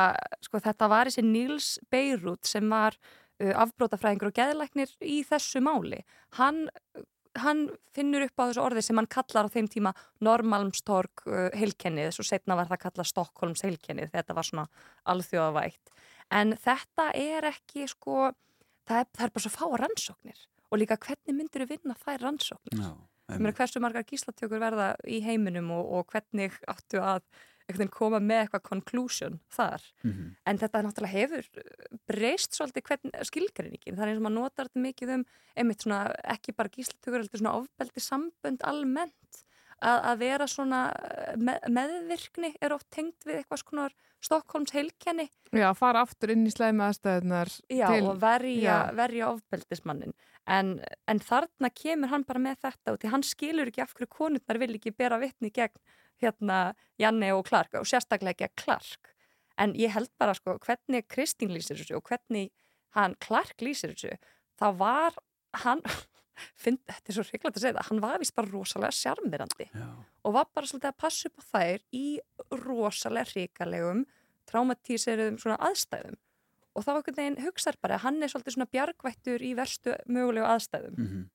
[0.44, 6.02] sko þetta var þessi Níls Beirut sem var uh, afbrótafræðingur og geðlæknir í þessu máli.
[6.38, 6.66] Hann,
[7.38, 9.92] hann finnur upp á þessu orði sem hann kallar á þeim tíma
[10.24, 14.66] Normalmstorg uh, heilkennið, svo setna var það kallað Stokkólms heilkennið, þetta var svona
[15.12, 15.92] alþjóðavægt.
[16.34, 18.32] En þetta er ekki sko,
[18.88, 22.26] það er, það er bara svo fáa rannsóknir og líka hvernig myndir við vinna þær
[22.26, 22.82] rannsóknir?
[22.82, 22.90] Já,
[23.30, 27.22] Ég meina, hversu margar gíslatökur verða í heiminum og, og hvernig áttu að
[27.94, 29.82] koma með eitthvað conclusion þar.
[30.04, 30.36] Mhm.
[30.46, 31.46] En þetta náttúrulega hefur
[32.06, 33.96] breyst svolítið hvern, skilgrinningin.
[33.96, 35.24] Það er eins og maður notar þetta mikið um
[35.56, 39.44] einmitt svona ekki bara gíslatökur, heldur svona ofbeldi sambönd almennt.
[39.80, 43.88] Að, að vera svona eh, með, meðvirkni er oft tengt við eitthvað svona
[44.20, 48.02] Stokkólms heilkenni Já, fara aftur inn í slæmi aðstæðunar Já, til...
[48.04, 48.92] og verja, Já.
[48.98, 50.12] verja ofbeldismannin.
[50.50, 50.76] En,
[51.08, 54.60] en þarna kemur hann bara með þetta og því hann skilur ekki af hverju konurnar
[54.60, 55.80] vil ekki bera vitni gegn
[56.22, 56.60] hérna
[57.00, 59.10] Janne og Clark og sérstaklega gegn Clark.
[59.60, 62.50] En ég held bara sko hvernig Kristín lýsir þessu og hvernig
[62.96, 64.14] hann Clark lýsir þessu,
[64.60, 65.18] það var
[65.64, 65.82] hann,
[66.62, 69.66] finn, þetta er svo hrygglægt að segja það, hann var vist bara rosalega sjarmirandi
[70.24, 72.06] og var bara svolítið að passa upp á þær í
[72.64, 74.04] rosalega hrikalegum
[74.50, 76.16] traumatíseruðum svona aðstæðum
[76.74, 80.46] og þá einhvern veginn hugsaður bara að hann er svolítið svona bjargvættur í verstu mögulegu
[80.46, 81.28] aðstæðum Mhm.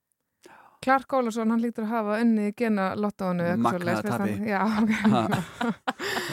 [0.84, 3.46] Clark Ólafsson, hann líktur að hafa unni gena lottónu.
[3.58, 4.36] Magnaða tapi.
[4.46, 4.60] Já,
[5.16, 5.22] Ha.
[5.26, 5.70] ok.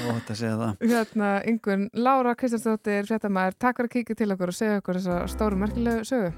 [0.04, 0.88] Og þetta segja það.
[0.94, 5.20] Hérna, yngun, Lára Kristjánsdóttir, fréttamaður, takk fyrir að kíkja til okkur og segja okkur þessa
[5.34, 6.34] stóru merkilegu sögu.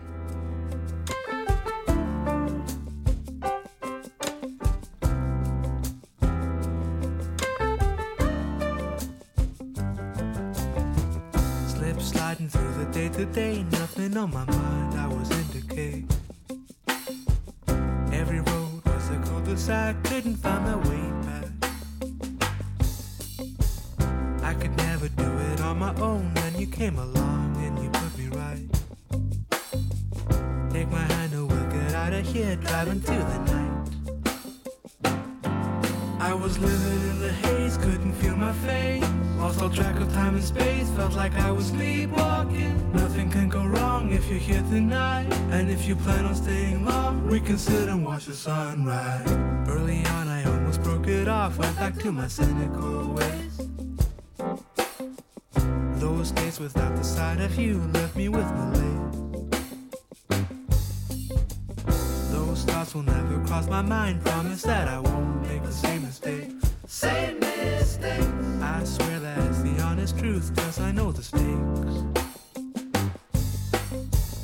[11.68, 16.04] Slip sliding through the day to day, nothing on my mind, I was in decay.
[19.56, 21.48] Was a couldn't find my way back.
[24.44, 28.18] I could never do it on my own, then you came along and you put
[28.18, 28.68] me right.
[30.72, 33.90] Take my hand and we'll get out of here, driving through the night.
[36.20, 39.15] I was living in the haze, couldn't feel my face.
[39.46, 42.92] Lost all track of time and space, felt like I was sleepwalking.
[42.94, 45.32] Nothing can go wrong if you're here tonight.
[45.52, 49.30] And if you plan on staying long, we can sit and watch the sunrise.
[49.70, 53.62] Early on, I almost broke it off, went back to my cynical ways.
[56.02, 59.12] Those days without the sight of you left me with malaise.
[62.32, 64.26] Those thoughts will never cross my mind.
[64.26, 66.65] Promise that I won't make the same mistake.
[66.96, 68.24] Same mistake.
[68.62, 71.96] I swear that's the honest truth, cause I know the stakes.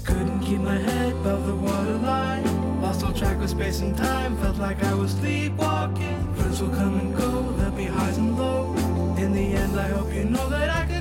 [0.03, 2.81] Couldn't keep my head above the waterline.
[2.81, 4.35] Lost all track of space and time.
[4.39, 6.35] Felt like I was sleepwalking.
[6.35, 8.77] Friends will come and go, there'll be highs and lows.
[9.17, 11.00] In the end, I hope you know that I can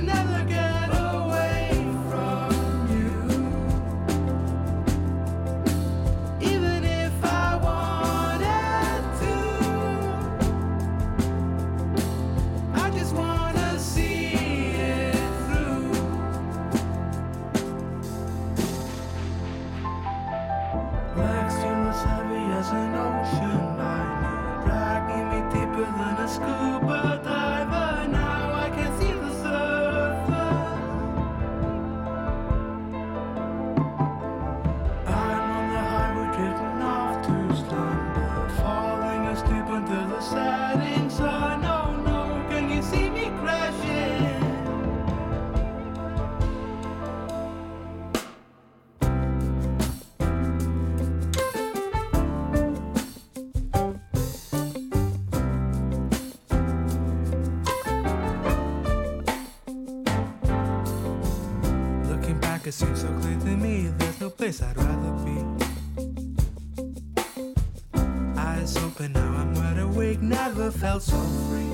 [70.81, 71.69] felt so free.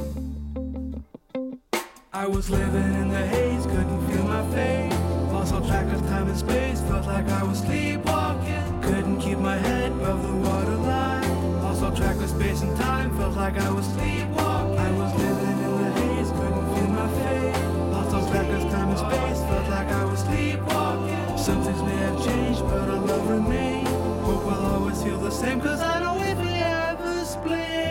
[2.11, 4.93] I was living in the haze, couldn't feel my face.
[5.31, 8.81] Lost all track of time and space, felt like I was sleepwalking.
[8.81, 11.63] Couldn't keep my head above the waterline.
[11.63, 14.77] Lost all track of space and time, felt like I was sleepwalking.
[14.77, 17.63] I was living in the haze, couldn't feel my face.
[17.93, 21.37] Lost all track of time and space, felt like I was sleepwalking.
[21.37, 23.87] Some things may have changed, but our love remains.
[24.27, 27.86] Hope will always feel the same, cause I know if we ever split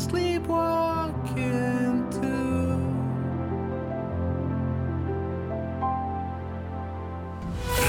[0.00, 2.80] sleepwalking too.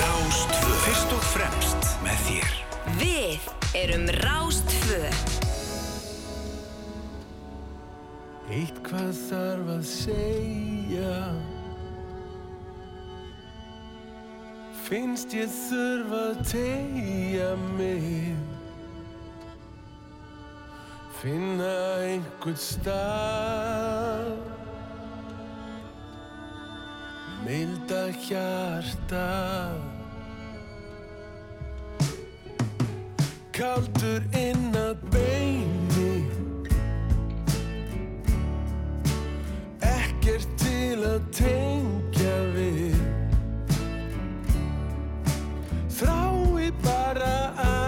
[0.01, 2.51] Rástvö Fyrst og fremst með þér
[2.99, 3.43] Við
[3.83, 5.01] erum Rástfö.
[8.51, 11.15] Eitthvað þarf að segja
[14.91, 18.35] Finnst ég þurfa að tegja mig
[21.21, 24.31] Finna einhvern stað.
[27.45, 29.27] Milda hjarta.
[33.53, 36.15] Kaldur inn að beini.
[39.91, 42.97] Ekkert til að tengja við.
[45.99, 47.35] Þrái bara
[47.67, 47.80] að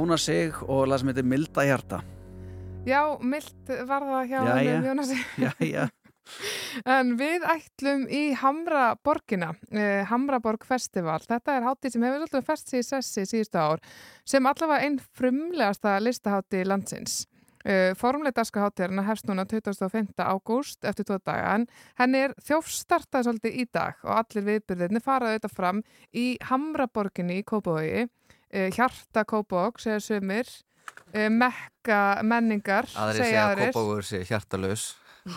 [0.00, 1.98] Jónas Sig og lag sem heitir Milda hjarta
[2.88, 4.52] Já, mild var það hjá Jæja.
[4.56, 5.16] honum, Jónasi.
[5.60, 5.82] Jæja.
[6.88, 11.18] En við ætlum í Hamraborgina, eh, Hamraborg Festival.
[11.28, 13.82] Þetta er hátíð sem hefur svolítið fest sig í sessi síðustu ár,
[14.24, 17.18] sem allavega einn frumlegasta listahátíð landsins.
[17.60, 20.14] Uh, Formlega daskahátíðarna hefst núna 25.
[20.16, 21.66] ágúst eftir tvo daga en
[22.00, 25.82] henni er þjófstartað svolítið í dag og allir viðbyrðinni faraði auðvitað fram
[26.16, 28.06] í Hamraborginni í Kópavogi,
[28.50, 30.48] Hjarta Kópavog, segja sumir,
[31.14, 34.90] uh, Mekka menningar, Aðri segja að Kópavóður sé hjartalös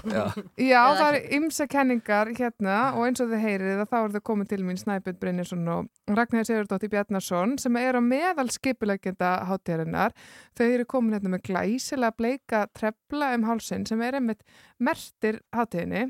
[0.08, 0.24] Já,
[0.58, 4.26] Já, það eru ymsa kenningar hérna og eins og þið heyrið að þá eru þau
[4.30, 10.16] komið til mín Snæbjörn Brynjarsson og Ragnhildur Sigurdóttir Bjarnarsson sem er á meðal skipuleggjenda hátíðarinnar.
[10.58, 14.46] Þau eru komin hérna með glæsilega bleika trefla um hálsin sem er einmitt
[14.80, 16.08] mertir hátíðinni.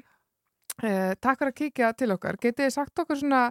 [0.81, 2.37] Eh, takk fyrir að kíkja til okkar.
[2.41, 3.47] Getið þið sagt okkur svona,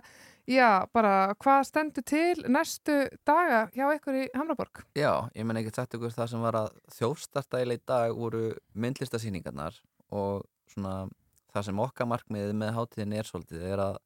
[0.49, 4.85] já, bara hvað stendur til næstu daga hjá ykkur í Hamraborg?
[4.99, 9.79] Já, ég menn ekki sagt ykkur það sem var að þjófstarta í dag voru myndlistasýningarnar
[10.13, 11.07] og svona
[11.53, 14.01] það sem okkar markmiðið með hátíðin er svolítið er að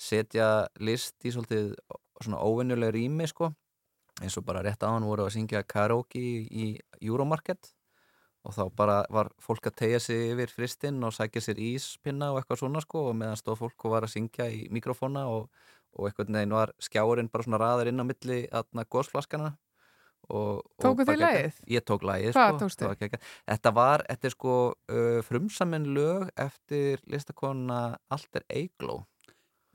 [0.00, 0.46] setja
[0.80, 1.74] list í svolítið
[2.20, 3.50] svona óvinnuleg rými sko
[4.20, 7.70] eins og bara rétt áðan voru að syngja karaoke í, Euromarket
[8.44, 12.40] og þá bara var fólk að tegja sig yfir fristinn og sækja sér íspinna og
[12.40, 15.50] eitthvað svona sko og meðan stóð fólk og var að syngja í mikrofóna og,
[15.98, 18.84] og eitthvað neginn var skjáurinn bara svona raður inn á milli aðna
[21.00, 21.36] þið bara geggjað.
[21.40, 21.60] lagið?
[21.74, 22.84] Ég tók lagið Hvað sko, tókstu?
[22.84, 23.22] það var geggjað.
[23.50, 27.80] Þetta var, þetta er sko uh, frumsamin lög eftir listakona
[28.14, 29.00] Alter Eigló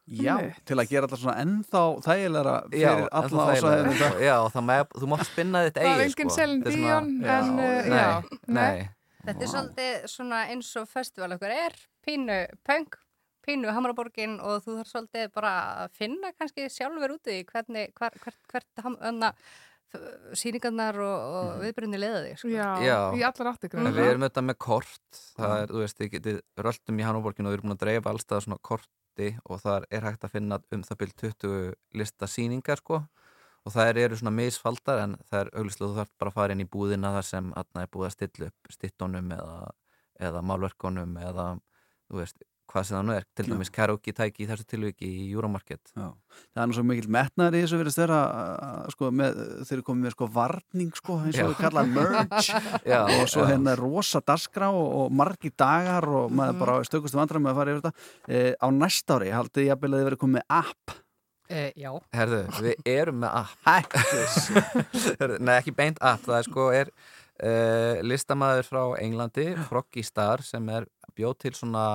[0.06, 0.36] Já,
[0.70, 4.10] til að gera þetta svona ennþá þægilega Já, fyrir þægilegra, ásæðinu sko.
[4.30, 6.36] Já, það með, þú mátt spinna þitt Það var eigið engin.
[6.36, 8.12] Celine Þetta er svona- Dion, en, nei, já,
[8.46, 8.54] nei.
[8.60, 8.86] nei.
[9.26, 12.38] Þetta er svolítið svona eins og festival okkur er, pínu
[12.70, 13.00] punk,
[13.46, 15.54] pínu Hamraborgin og þú þarf svolítið bara
[15.86, 19.32] að finna kannski sjálfur úti í hvernig, hver, hvert, hvert ham, öna,
[20.36, 21.62] síningarnar og, og Mhm.
[21.64, 22.38] viðbrunni leiða þig.
[22.42, 22.50] Sko.
[22.52, 22.98] Já, Já.
[23.16, 26.42] í allar áttir En Við erum auðvitað með kort það er, þú veist, þið getið
[26.58, 30.02] röldum í Hannoborginu og við erum búin að dreifa allstað svona korti og þar er
[30.02, 33.06] hægt að finna um það byrj 20 lista síningar sko
[33.66, 36.66] og það eru svona misfaldar en það er auglustlega þú þarf bara að fara inn
[36.66, 39.72] í búðina þar sem aðna er búið að stilla upp stittónum eða,
[40.20, 41.48] eða málverkonum eða
[42.12, 42.44] þú veist,
[42.76, 45.94] hvað sem það nú er til dæmis karaoke tæki í þessu tilviki í Euromarket.
[45.96, 46.10] Já.
[46.52, 48.20] Það er nú svo mikill metnaður í þessu verið þeirra
[48.92, 52.60] sko, með, þeir eru komið með sko varning sko, eins og við kallaðum merge
[52.92, 57.44] Já, og svo hérna rosa dasgrá og, og margi dagar og maður bara stökustu vandrar
[57.44, 58.12] með að fara yfir þetta.
[58.28, 61.00] E, á næsta ári haldið ég að þið verið komið með app?
[61.46, 61.92] Uh, já.
[62.18, 63.36] Herðu, við erum með
[63.70, 64.00] app.
[65.20, 70.42] Herðu, Nei, ekki beint app Það er sko er uh, listamæður frá Englandi Froggy Star
[70.46, 71.86] sem er bjóð til svona,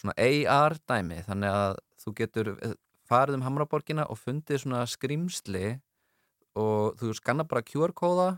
[0.00, 2.74] svona AR dæmi þannig að þú getur eh,
[3.06, 5.76] farið um Hamraborgina og fundið svona skrimsli
[6.56, 8.30] og þú skanna bara QR-kóða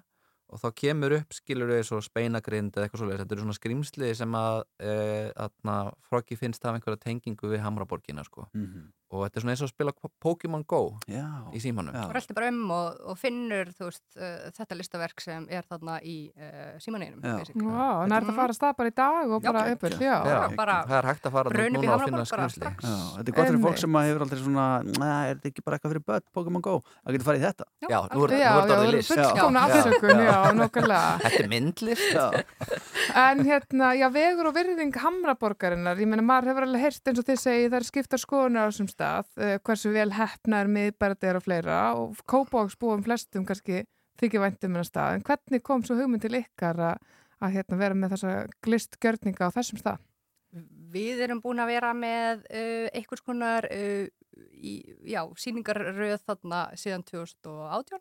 [0.48, 4.12] og þá kemur upp, skilur við svo speinagrind eða eitthvað svoleiðis, þetta eru svona skrimsli
[4.16, 4.94] sem að, e,
[5.36, 8.48] að Froggy finnst af einhverja tengingu við Hamraborgina sko.
[8.54, 8.88] Mhm.
[9.08, 9.92] Og þetta er svona eins og að spila
[10.24, 11.24] Pokémon Go Já.
[11.56, 11.94] í símanum.
[11.96, 16.16] Þú röltir bara um og, og finnur veist, uh, þetta listaverk sem er þarna í
[16.36, 17.22] uh, símaneginum.
[17.24, 17.34] Já.
[17.38, 19.64] Er þetta að fara að stað bara í dag og bara
[20.04, 20.16] já.
[20.28, 23.36] Já, bara það er hægt að fara í núna og finna skrimsli Já, þetta er
[23.38, 26.26] gott fyrir fólk sem hefur aldrei svona "Nei, er þetta ekki bara eitthvað fyrir börn,
[26.36, 26.76] Pokémon Go?
[27.04, 27.64] Það getur farið í þetta.
[27.88, 29.10] Já, nú er, Já, já, þetta orðið list.
[29.16, 29.24] já.
[31.22, 32.12] Þetta er myndlist.
[32.12, 32.26] Já.
[33.18, 37.26] En hérna, já, vegur og virðing Hamraborgarinnar, ég meina, maður hefur alveg heyrt eins og
[37.28, 41.78] þið segi, það er skiptar skoðunar stað, uh, hversu vel hefnaður miðbærið er og fleira
[41.94, 43.84] og Kópáksbúum flestum kannski
[44.18, 47.08] þykir væntum en stað, en hvernig kom svo hugmynd til ykkar að,
[47.38, 48.34] að hérna, vera með þessa
[48.66, 50.04] glistgjörninga á þessum stað?
[50.92, 54.06] Við erum búin að vera með uh, einhvers konar uh,
[54.56, 54.74] í,
[55.12, 58.00] já, síningarröð þarna síðan 2018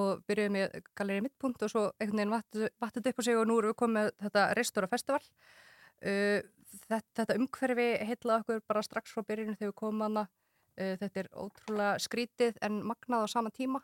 [0.00, 3.58] og byrjuðum með galeri mittpunkt og svo einhvern veginn þetta upp á sig og nú
[3.58, 6.40] erum við komið þetta Restora Festival uh,
[6.88, 10.28] þetta, þetta umhverfi heitlaði okkur bara strax frá byrjunum þegar við komum uh,
[10.76, 13.82] þetta er ótrúlega skrítið en magnað á sama tíma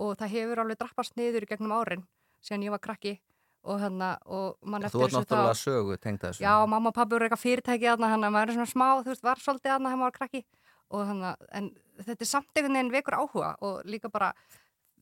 [0.00, 2.04] og það hefur alveg drappast niður í gegnum árin
[2.44, 3.18] síðan ég var krakki
[3.64, 6.44] og þannig og mann Þú eftir ert náttúrulega sögu tengd þessu.
[6.44, 9.12] Já, mamma og pabbi voru eitthvað fyrirtæki aðna, hann að maður er svona smá, þú
[9.12, 10.42] veist, var svolítið aðna þegar maður var krakki
[10.94, 11.70] og hann að, en
[12.02, 14.30] þetta er samt einhvern veginn vekur áhuga og líka bara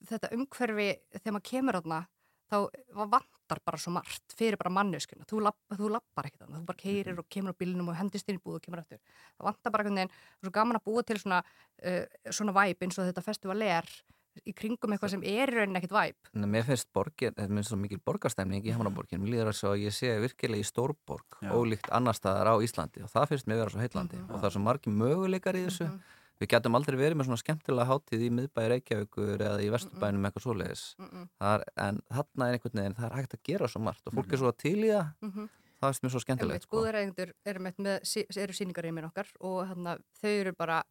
[0.08, 2.00] þetta umhverfi þegar maður kemur aðna,
[2.52, 6.82] þá vantar bara svo margt fyrir bara manneskuna, þú, lapp, þú lappar ekkert þú bara
[6.84, 9.00] keirir og kemur á bílnum og hendist inn í búð og kemur eftir.
[9.36, 11.42] Það vantar bara einhvern veginn, það er svo gaman að búa til svona,
[11.82, 13.94] uh, svona væp eins og þetta festival er
[14.48, 16.30] í kringum eitthvað sem er í rauninni ekkert væp.
[16.32, 19.72] Nei, Mér finnst borgin, þetta minnst svo mikil borgarstemning í Hamraborgin, mér líður það svo
[19.74, 21.52] að ég sé virkilega í stórborg, Já.
[21.52, 24.56] ólíkt annar staðar á Íslandi og það finnst mér vera svo heitlandi og það er
[24.56, 25.90] svo margi möguleikar í þessu
[26.42, 30.46] við getum aldrei verið með svona skemmtilega hátíð í miðbæri Reykjavíkur eða í vesturbænum eitthvað
[30.46, 30.84] svoleiðis.
[30.98, 34.16] Það er, en þarna er einhvern veginn það er hægt að gera svo margt og
[34.18, 35.48] fólk er svo til í það Mhm.
[35.82, 36.76] það er mér svo skemmtilegt sko.
[36.80, 37.60] Búðarægendur eru
[38.42, 40.82] eru síningarýmin okkar og þarna, þau eru bara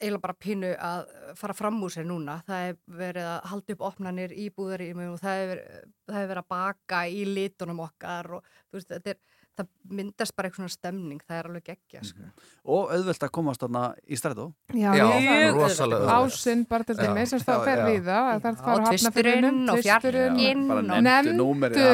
[0.00, 2.38] eiginlega bara pínu að fara fram úr sér núna.
[2.46, 5.62] Það er verið að halda upp opnanir í búðarími og það er,
[6.08, 9.18] það er verið að baka í litunum okkar og þú veist, þetta er,
[9.58, 12.00] það myndast bara eitthvað svona stemning, það er alveg geggja.
[12.06, 12.28] Sko.
[12.76, 14.46] Og auðvelt að komast þarna í strætó.
[14.72, 16.14] Já, Já, ég- rosalega.
[16.20, 17.02] Ásinn bara til Já.
[17.02, 17.86] dæmis sem Já, það fer já.
[17.90, 21.50] við það er Já, á tvisturinn og fjarkinn Bara og- nefndu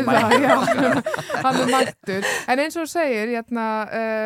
[0.06, 0.56] það já,
[1.42, 3.66] hann er mættur en eins og þú segir, jæna,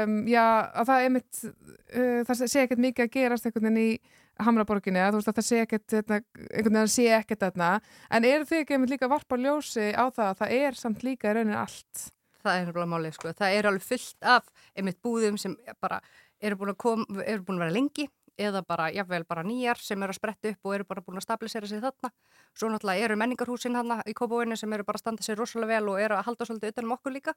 [0.04, 0.44] um, já,
[0.74, 4.00] að það er mitt uh, það sé ekkert mikið að gerast einhvern veginn í
[4.40, 7.70] Hamraborginni, að þú veist að það sé ekkert hérna, einhvern veginn að sé ekkert þarna
[8.10, 11.02] en eru þið ekki einmitt líka að varpa ljósi á það að það er samt
[11.04, 12.06] líka í rauninni allt
[12.42, 13.32] Það er nefnilega málið, sko.
[13.36, 14.46] Það er alveg fullt af
[14.76, 16.00] einmitt búðum sem bara
[16.40, 18.06] eru búin að, kom, eru búin að vera lengi
[18.40, 21.26] eða bara, jafnvel, bara nýjar sem eru að spretta upp og eru bara búin að
[21.26, 22.08] stabilisera sig þarna.
[22.56, 25.90] Svo náttúrulega eru menningarhúsin hann í Kópavóinu sem eru bara að standa sér rosalega vel
[25.92, 27.34] og eru að halda svolítið utan um okkur líka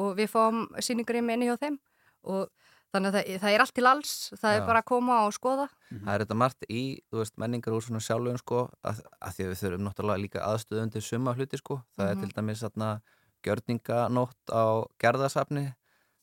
[0.00, 1.76] og við fáum síningar í minni hjá þeim
[2.24, 2.48] og
[2.88, 4.56] þannig að það, það er allt til alls, það Já.
[4.56, 5.66] er bara að koma og skoða.
[5.92, 9.44] Það er þetta margt í, þú veist, menningar úr svona sjálfum sko, að, að því
[9.44, 12.16] að við þurfum náttúrulega líka aðstöðu undir suma hluti sko, það Mhm.
[12.16, 12.88] er til dæmis þarna
[13.46, 15.68] gjörninganótt á gerðasafni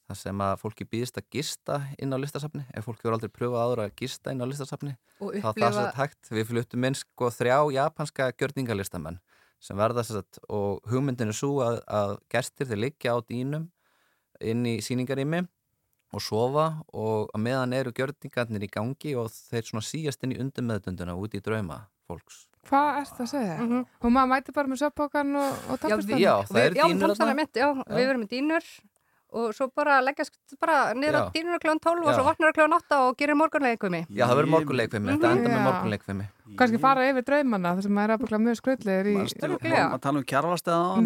[0.06, 3.64] það sem að fólki býðist að gista inn á listasafni, ef fólki voru aldrei pröfað
[3.64, 7.32] áður að gista inn á listasafni þá það er svo hægt, við fluttum inn sko
[7.34, 9.20] þrjá japanska gjörningalistamenn
[9.64, 13.70] sem verða þess að, og hugmyndin er svo að, að gestir þeir liggja á dýnum
[14.46, 15.46] inn í síningarými
[16.16, 20.42] og sofa og að meðan eru gjörningarnir í gangi og þeir svona síast inn í
[20.44, 22.46] undirmeðdunduna út í drauma fólks.
[22.66, 23.56] Hvað ert það að segja?
[24.02, 26.20] Og maður mæti bara með söppókan og, og Já, tappistan?
[26.24, 27.48] Já, það dýnur tómstæðan þarna.
[27.62, 27.96] já, Já.
[27.96, 28.70] við verum með dýnur
[29.36, 33.02] og svo bara leggjast bara niður á dýnur kljóðan 12 og svo vaknar kljóðan 8
[33.10, 34.06] og gerir morgunleikumi.
[34.10, 35.66] Já, það verður morgunleikfimi, þetta enda með Já.
[35.68, 36.28] morgunleikfimi.
[36.56, 39.14] Kannski fara yfir draumana þar sem maður er að mjög skrullir í...
[39.18, 40.26] Maður tala um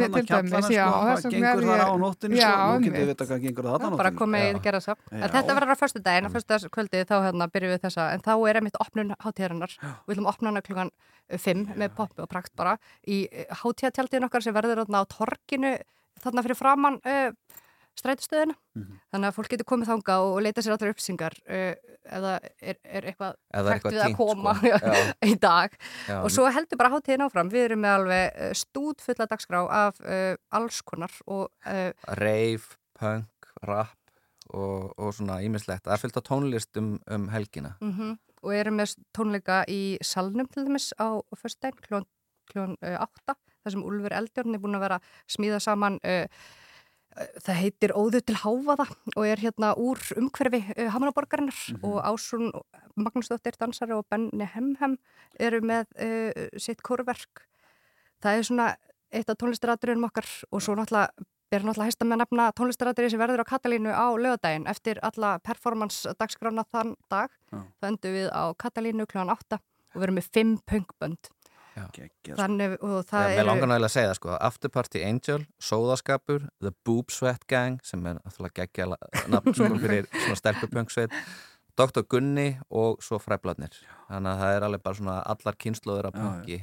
[0.01, 2.65] þarna til dæmis, kjallara, já, sko, og hvað gengur þar ég- á nóttinni Já, sko,
[2.69, 5.27] nú getur við vita hvað gengur þarna á bara nóttinni komið í gera Já.
[5.33, 8.31] þetta verður á förstu daginn, á förstu kvöldi þá hérna byrjum við þessa, en þá
[8.49, 9.77] er einmitt opnun hátíðarinnar.
[10.11, 10.91] Við að opna hana klukkan
[11.31, 12.75] 5 með poppi og prakt bara
[13.07, 13.23] í
[13.63, 15.77] hátíðatjaldin okkar sem verður á torkinu
[16.19, 16.99] þarna fyrir framann
[17.99, 18.55] uh, strætustöðina.
[19.11, 21.73] Þannig að fólk getur komið þanga og leita sér allir uppsingar uh,
[22.09, 23.35] það er, er eitthvað
[23.69, 24.95] hægt við að koma sko.
[25.31, 25.77] Í dag.
[26.07, 26.17] Já.
[26.21, 27.51] Og svo heldur bara hátíðin áfram.
[27.53, 32.79] Við erum með alveg uh, stút fulla dagskrá af uh, alls konar og uh, Rave,
[32.99, 33.95] punk, rap
[34.49, 35.85] og, og svona ímislegt.
[35.85, 37.75] Það er fyllt á tónlist um, helgina.
[37.83, 42.07] mm og erum með tónleika í salnum til dæmis á föstudaginn klón,
[42.47, 44.99] klón uh, 8 þar sem Úlfur Eldjórn er búin að vera
[45.29, 46.67] smíða saman uh, uh,
[47.17, 52.51] það heitir Óðu til Háfaða og er hérna úr umhverfi uh, Hamraborgarinnar og Ásún
[52.99, 54.97] Magnúsdóttir dansari og Benni Hemhem
[55.39, 57.45] eru með uh, sitt kórverk
[58.23, 58.69] það er svona
[59.09, 63.21] eitt af tónlistaratriðunum okkar og svo náttúrulega ber náttúrulega hæsta með að nefna tónlistaratriði sem
[63.23, 67.63] verður á Katalínu á lögadaginn eftir alla performance dagskrána þann dag Já.
[67.81, 69.25] það endur við á Katalínu kl.
[69.25, 70.57] 8 og við erum með 5
[71.75, 76.47] punkbönd þannig og það Mér eru langar náttúrulega að segja það sko Afterparty Angel, Sóðaskapur
[76.63, 78.89] The Boob Sweat Gang sem er náttúrulega geggja
[79.29, 81.15] nafn sko fyrir svona stelpupönksveit
[81.79, 82.03] Dr.
[82.11, 83.71] Gunni og svo Fræbladnir
[84.09, 86.57] Þannig að það er alveg bara svona allar kynnslóður af punki.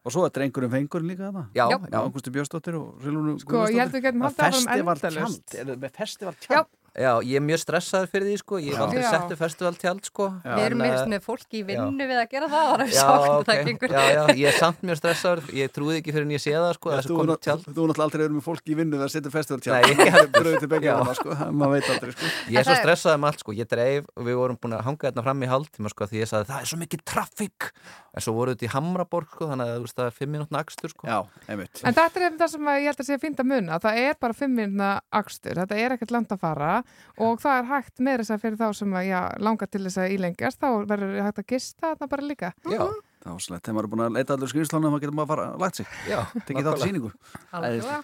[0.00, 1.42] Og svo er drengurinn fengurinn líka þarna.
[1.52, 1.76] Já, Já.
[2.00, 5.42] Ágústi Björnsdóttir og Silvunu Sko, ég held við getum haldið áfram Festival endalaust.
[5.50, 6.70] tjald, er það með festival tjald?
[6.98, 8.58] Já, ég er mjög stressaður fyrir því sko.
[8.58, 8.82] Ég hef Já.
[8.86, 9.10] aldrei Já.
[9.14, 11.66] settu festival tjald sko við erum En, með, eh, fólki í já.
[11.70, 13.90] vinnu við að gera það það er Já, ok, það gengur.
[13.94, 15.42] Já, já, ég er samt mjög stressaður.
[15.54, 17.06] Ég trúði ekki fyrir en ég sé það sko tjald.
[17.06, 19.94] þú er náttúrulega aldrei verið með fólki í vinnu við að setja festival tjald Nei,
[19.94, 20.96] ég- Það er bröðið til begja Já.
[20.98, 21.28] hana sko,
[21.60, 22.26] maður veit aldrei sko.
[22.50, 25.06] Ég er svo stressaði með allt sko, ég dreif og við vorum búin að hanga
[25.10, 27.70] hérna fram í hálftíma sko því ég sagði það er svo mikið traffík
[28.10, 30.90] en svo voru þetta í Hamraborg sko þannig að veist það er fimm mínútna akstur
[30.90, 31.06] sko.
[31.06, 33.78] Já, En þetta er það sem að ég held að sé að muna.
[33.80, 36.79] Það er bara fimm minna akstur, þetta er ekkert langt að fara
[37.18, 40.00] og það er hægt með þess að fyrir þá sem að, já, langar til þess
[40.02, 42.52] að ílengjast, þá verður hægt að gista þarna bara líka.
[42.66, 42.84] Já.
[43.20, 45.32] Það var slett, þegar maður er búin að leita allir skrinslánum þá getur maður að
[45.34, 47.10] fara að lagt sig Já, Tekið þátt í sýningu
[47.58, 47.98] Algjörlega.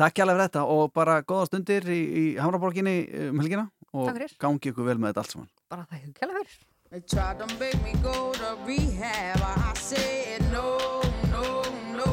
[0.00, 2.94] Takk hjá fyrir þetta og bara góða stundir í, í Hamraborginni
[3.26, 6.56] um helgina og gangi ykkur vel með þetta allt saman bara það hefur kæla fyrir
[6.88, 9.40] They tried to make me go to rehab.
[9.42, 10.78] I said no,
[11.32, 11.62] no,
[11.98, 12.06] no.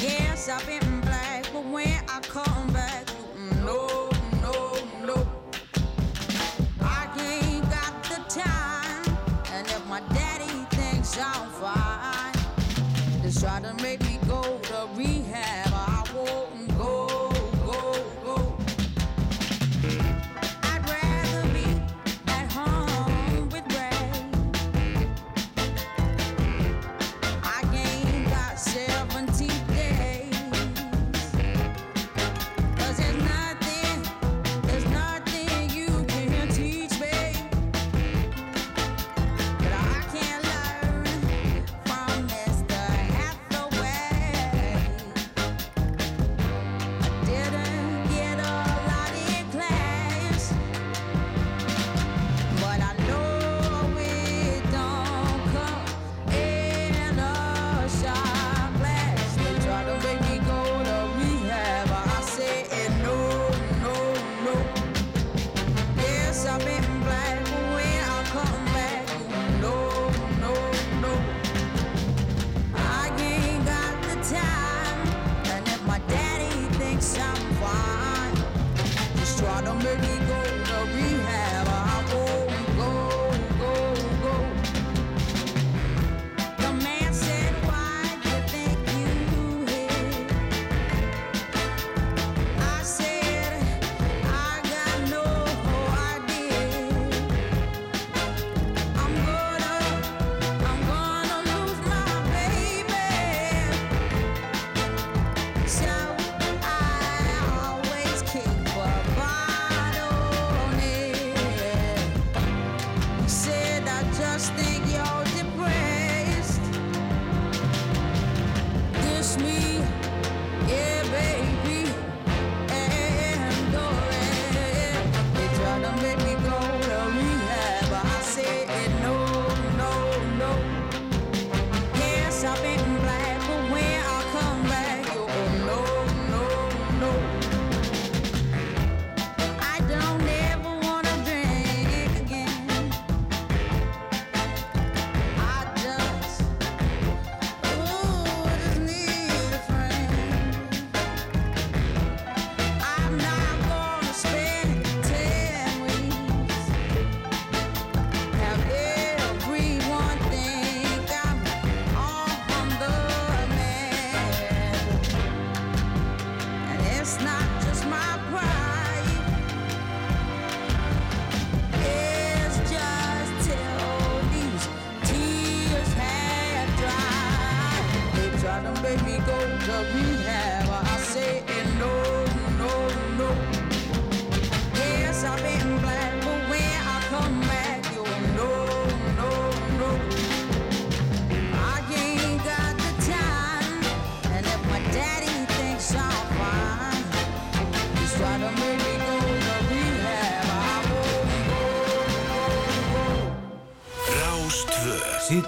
[0.00, 2.55] Yes, I've been black, but when I come
[13.46, 13.75] try to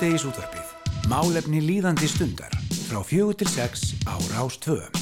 [0.08, 0.68] Síðdeis útvarpið.
[1.10, 2.54] Málefni líðandi stundar
[2.88, 4.97] frá fjögur til sex á Rástföðum.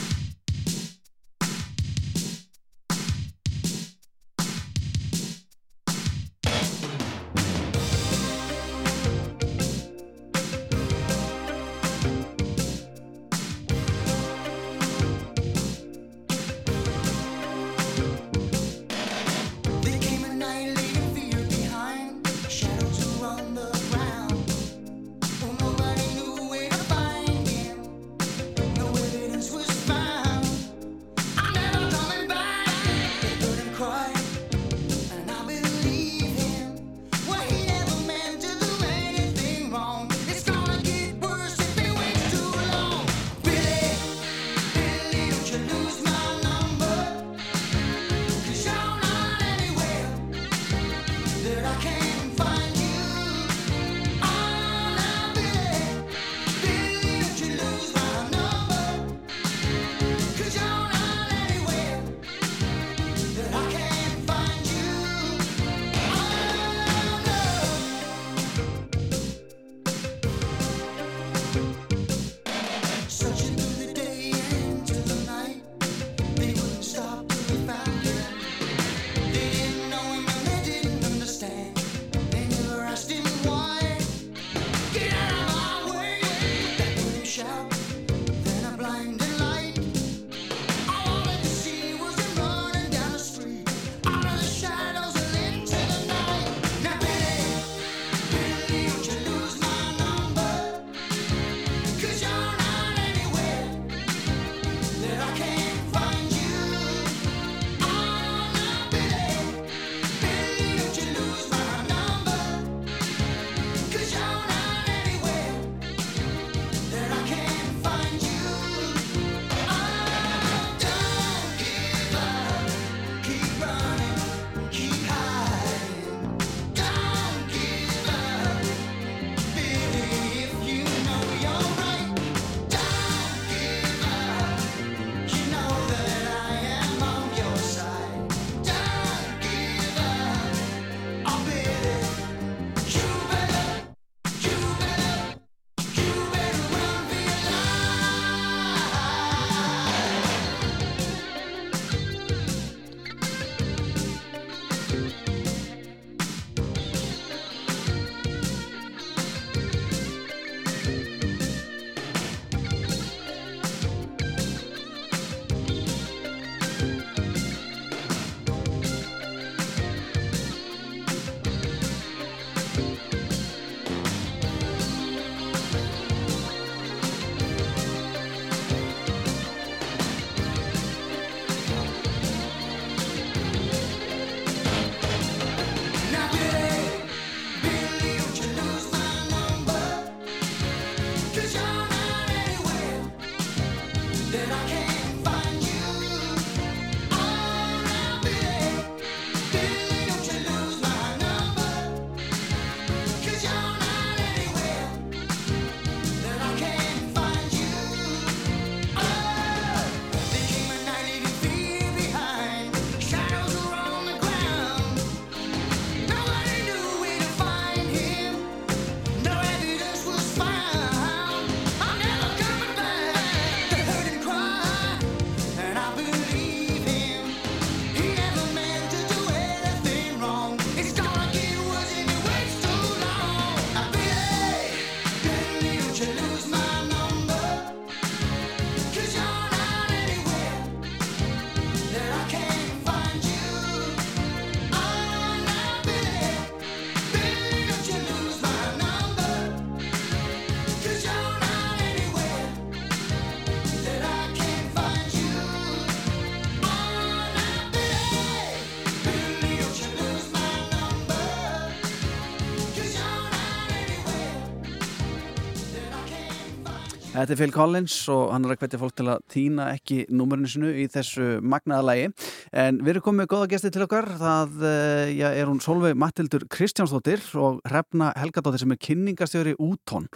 [267.16, 270.50] Þetta er Phil Collins og hann er að hvetja fólk til að týna ekki númurinu
[270.52, 272.08] sinu í þessu magnaða lægi.
[272.52, 274.08] En við erum komið með góða gesti til okkar.
[274.20, 280.10] Það eh, já, er hún Solveig Mattildur Kristjánsdóttir og Hrefna Helgadóttir sem er kynningastjóri Útón.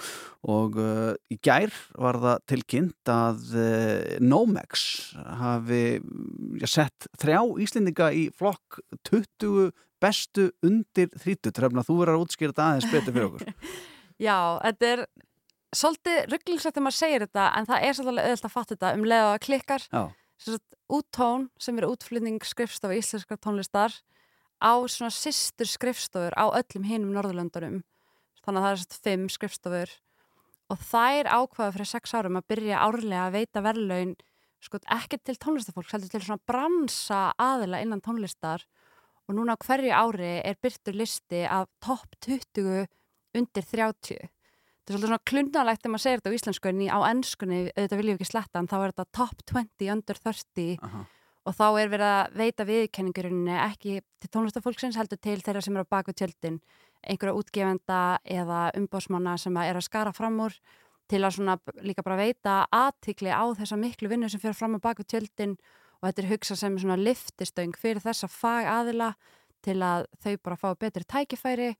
[0.44, 4.84] Og uh, í gær var það tilkynnt að uh, Nomex
[5.40, 5.82] hafi
[6.60, 9.72] já, sett þrjá Íslendinga í flokk 20
[10.04, 11.56] bestu undir 30.
[11.56, 13.56] Hrefna, þú verður að útskýra þetta aðeins betur fyrir okkur.
[14.20, 15.02] Já, þetta er
[15.76, 19.04] svolítið rugglingsrætt þegar maður segir þetta en það er svolítið auðvitað að fatta þetta um
[19.06, 19.86] leið og að klikkar.
[20.90, 23.94] Úttón sem er útflutning skrifstofa íslenskar tónlistar
[24.58, 27.82] á svona systur skrifstofur á öllum hinum Norðurlöndunum.
[28.42, 29.92] Þannig að það er svona fimm skrifstofur.
[30.70, 34.16] Og þær ákvaða fyrir sex árum að byrja árlega að veita verðlaun
[34.60, 38.66] sko ekki til tónlistafólk heldur til svona bransa aðila innan tónlistar.
[39.28, 42.88] Og núna hverju ári er byrtur listi af topp 20
[43.38, 44.26] undir 30
[44.90, 48.00] þetta er svolítið svona klunalegt þegar maður segir þetta á íslensku en á ennskunni, auðvitað
[48.00, 51.02] viljum við ekki sletta en þá er þetta top 20 under 30 Aha.
[51.46, 55.86] og þá er verið að veita viðkenningurinni ekki til tónlistafólksins heldur til þeirra sem eru
[55.86, 56.58] á baku tjöldin
[57.06, 60.58] einhverja útgefenda eða umbósmanna sem að er að skara fram úr
[61.10, 61.56] til að svona
[61.86, 65.54] líka bara veita aðtikli á þessa miklu vinnu sem fyrir fram á baku tjöldin
[66.00, 69.14] og þetta er hugsað sem svona liftistöng fyrir þessa fagaðila
[69.64, 71.72] til að þau bara fá betri tækifæri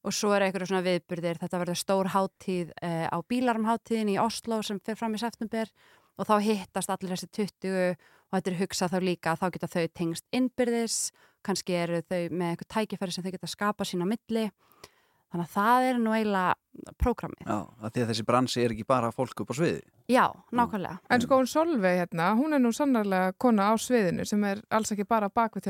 [0.00, 4.60] og svo er einhverju svona viðburðir, þetta verður stór hátíð uh, á bílarmháttíðin í Oslo
[4.64, 5.68] sem fyrir fram í september
[6.20, 7.74] og þá hittast allir þessi 20
[8.30, 10.96] og þetta er hugsað þá líka að þá geta þau tengst innbyrðis,
[11.46, 14.50] kannski eru þau með einhver tækifæri sem þau geta skapa sína milli,
[15.30, 17.46] þannig að það er nú eiginlega prógramið.
[17.46, 19.82] Já, að því að þessi bransi er ekki bara fólk upp á sviði.
[20.10, 20.24] Já,
[20.54, 21.00] nákvæmlega.
[21.10, 24.90] En sko hún Solveig hérna, hún er nú sannarlega kona á sviðinu sem er alls
[24.94, 25.68] ekki bara bakvið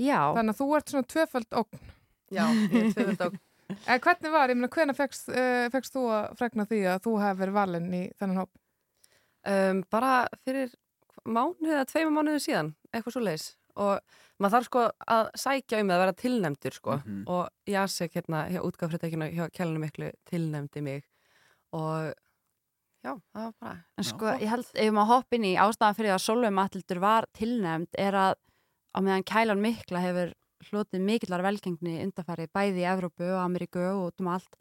[0.00, 0.32] Já.
[0.32, 1.82] Þannig að þú ert svona tvöfald ógn.
[2.30, 3.38] Já, ég er tvöfald ógn.
[3.86, 7.12] En hvernig var, ég meina, hvernig fegst, uh, fegst þú að fregna því að þú
[7.22, 8.50] hefur verið valinn í þennan hóp?
[9.46, 10.72] um, bara fyrir
[11.24, 13.46] mánuð eða tveimur mánuðu síðan, eitthvað svo leis
[13.80, 14.00] og
[14.42, 14.82] maður þarf sko
[15.14, 17.22] að sækja um að vera tilnefndur sko Mhm.
[17.30, 21.04] og Jasek hérna hjá útgáfréttekinu hjá kjælunum miklu tilnefndi mig
[21.72, 22.12] og
[23.04, 26.14] já, það var bara En sko, ég held, ef maður hopp inn í ástæðan fyrir
[26.18, 28.34] að Solveig Matildur var tilnæmt er að
[28.92, 30.34] á meðan Kælan Mikla hefur
[30.68, 34.52] hlotið mikillar velgengni undarfæri bæði í Evrópu og Ameríku og út um allt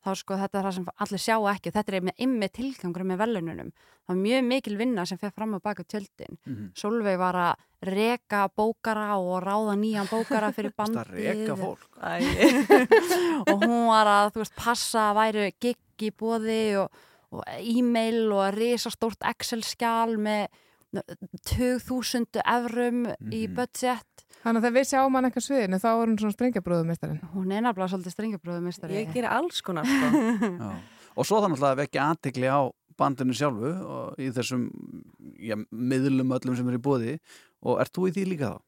[0.00, 3.02] þá sko þetta er það sem allir sjá ekki og þetta er með ymmi tilgangur
[3.04, 6.70] með velununum það var mjög mikil vinna sem fer fram á baka tjöldin Mhm.
[6.74, 11.84] Solveig var að reka bókara og ráða nýjan bókara fyrir bandið að reka fólk?
[13.50, 16.88] og hún var að þú veist, passa að væri gig í bóði og,
[17.36, 20.48] og e-mail og risastórt Excel-skjál með
[20.92, 24.06] 2000 evrum í budget
[24.40, 27.18] Þannig að þegar við sjáum hann eitthvað sviðinu þá er hún svona strengjabrúðumistarinn.
[27.34, 30.22] Hún er nefnilega svolítið strengjabrúðumistari Ég geri alls konar sko
[30.64, 30.70] Já.
[31.20, 32.60] Og svo þannig að vekja aðtekli á
[33.00, 34.66] bandinu sjálfu og í þessum
[35.40, 37.14] já, miðlum öllum sem eru í bóði
[37.64, 38.58] og ert þú í því líka þá?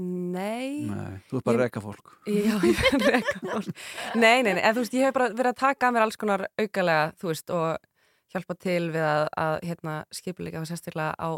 [0.00, 2.12] Nei Nei, þú ert bara að Ég- reka fólk.
[2.30, 3.70] Já, ég er að reka fólk
[4.16, 6.20] Nei, nei, nei, en þú veist, ég hef bara verið að taka að mér alls
[6.20, 7.89] konar aukalega, þú veist, og
[8.30, 11.30] hjálpa til við að, að hérna, skipuleika sérstaklega á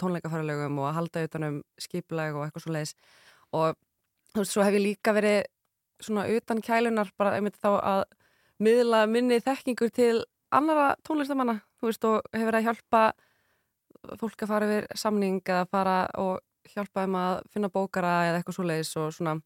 [0.00, 2.94] tónleikafaralögum og að halda utanum skipuleg og eitthvað svo leiðis
[3.56, 3.76] og
[4.32, 5.38] þú veist, svo hef ég líka verið
[6.04, 8.02] svona utan kælunar bara einmitt þá að
[8.62, 10.24] miðla minni þekkingur til
[10.54, 13.02] annara tónlistamanna, þú veist, og hefur verið að hjálpa
[14.20, 18.58] fólk að fara yfir samning eða fara og hjálpa þeim að finna bókara eða eitthvað
[18.58, 19.36] svo leiðis og svona,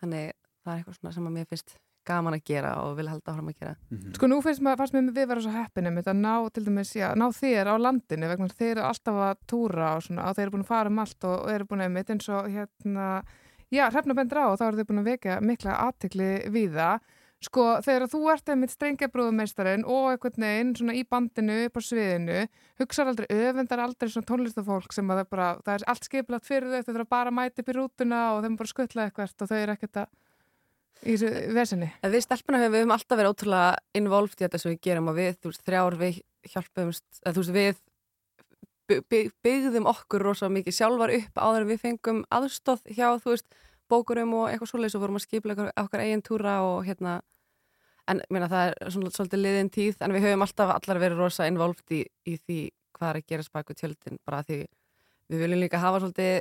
[0.00, 1.76] þannig það er eitthvað svona sem að mér finnst
[2.08, 3.74] gaman að gera og vil halda áfram að gera
[4.16, 7.08] Sko nú finnst maður, fannst mér við vera svo heppinum að ná, til dæmis, já,
[7.18, 10.56] ná þér á landinu vegna þeir eru alltaf að túra og svona, og þeir eru
[10.56, 13.06] búin að fara um allt og, og eru búin að mitt eins og hérna,
[13.74, 17.14] já, hrefna bendra á og þá eru þeir búin að vekja mikla aðtikli við það.
[17.38, 22.38] Sko þegar þú ert einmitt strengjabrúðumeistarinn og einhvern veginn svona í bandinu upp á sviðinu,
[22.80, 26.72] hugsaður aldrei, öfendar aldrei svona tónlistafólk sem að það bara, það er allt skipilagt fyrir
[26.72, 29.52] þau, þau þurfa bara að mæta upp í rútuna og þeim bara skuttla eitthvað og
[29.52, 30.10] þau eru ekkert að
[31.06, 31.90] í þessu vesenni.
[32.02, 35.16] En Við stelpuna við höfum alltaf verið ótrúlega involved í þetta sem við gerum og
[35.18, 36.20] við, þú veist, þrjár við
[36.52, 37.80] hjálpumst, eða þú veist, við
[38.88, 43.34] by- by- byggðum okkur rosa mikið sjálfar upp áður en við fengum aðstóð hjá, þú
[43.34, 43.46] veist,
[43.88, 47.20] bókurum og eitthvað svoleiðis og vorum að skipla okkar, eigin túra og hérna,
[48.08, 51.46] en meina, það er svona svolítið liðin tíð, en við höfum alltaf allar verið rosa
[51.48, 52.58] involved í, í því
[52.96, 54.62] hvað er að gerast baku tjöldin, bara því
[55.28, 56.40] við viljum líka hafa svolítið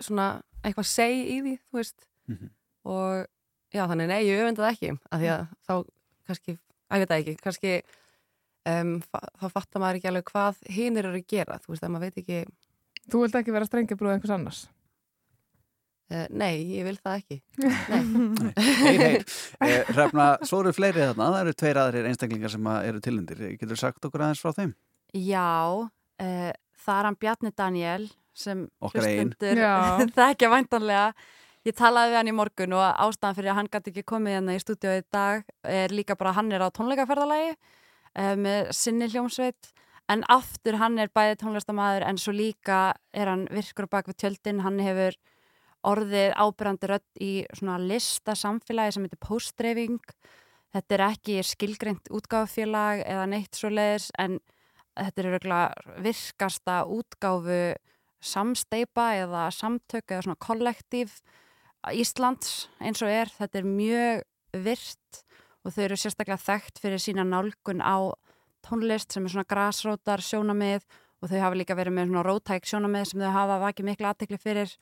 [0.00, 0.28] svona
[0.64, 2.50] eitthvað seg í því, þú veist, Mhm.
[2.84, 3.26] og
[3.74, 5.74] já, þannig nei, ég öfunda það ekki, af því að þá
[6.30, 6.56] kannski,
[6.90, 7.72] að ég veit það ekki, kannski
[8.70, 8.92] um,
[9.40, 12.20] þá fattar maður ekki alveg hvað hinir eru að gera, þú veist, að maður veit
[12.24, 12.42] ekki
[13.10, 14.58] Þú vilt ekki vera strengjabrúð einhvers annars?
[16.12, 17.38] uh, Nei, ég vil það ekki
[17.90, 18.52] Nei.
[18.84, 19.24] Heyr, heyr.
[19.64, 23.40] Eh, Hrefna, svo eru fleiri þarna, það eru tveir aðrir einstaklingar sem að eru tilendir.
[23.56, 24.74] Getur þú sagt okkur aðeins frá þeim?
[25.16, 25.48] Já,
[25.88, 26.50] uh,
[26.84, 28.06] það er hann Bjarni Daniel
[28.40, 28.66] sem
[29.58, 29.74] Já.
[30.20, 31.08] þekkja væntanlega.
[31.68, 34.56] Ég talaði við hann í morgun og ástæðan fyrir að hann gæti ekki komið hérna
[34.56, 39.10] í stúdíu í dag er líka bara að hann er á tónleikaferðalagi uh, með sinni
[39.12, 39.72] hljómsveit.
[40.10, 42.78] En aftur hann er bæði tónlistamæður en svo líka
[43.12, 45.18] er hann virkur bak við tjöldin, hann hefur
[45.86, 50.00] orðið ábyrjandi rödd í svona lista samfélagi sem heitir postdreifing
[50.74, 54.38] þetta er ekki skilgreint útgáfufélag eða neitt svo leiðis en
[54.98, 57.60] þetta er örgulega virkasta útgáfu
[58.20, 61.16] samsteipa eða samtök eða svona kollektív
[61.88, 64.24] Íslands eins og er þetta er mjög
[64.66, 65.22] virt
[65.64, 68.12] og þau eru sérstaklega þekkt fyrir sína nálgun á
[68.66, 70.84] tónlist sem er svona grasrótar sjónamið
[71.20, 74.38] og þau hafa líka verið með svona rótæk sjónamið sem þau hafa vakið miklu aðtekli
[74.40, 74.76] fyrir.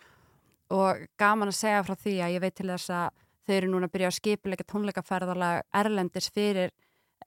[0.74, 3.88] Og gaman að segja frá því að ég veit til þess að þau eru núna
[3.88, 6.74] að byrja að skipilega tónleikaferðalag erlendis fyrir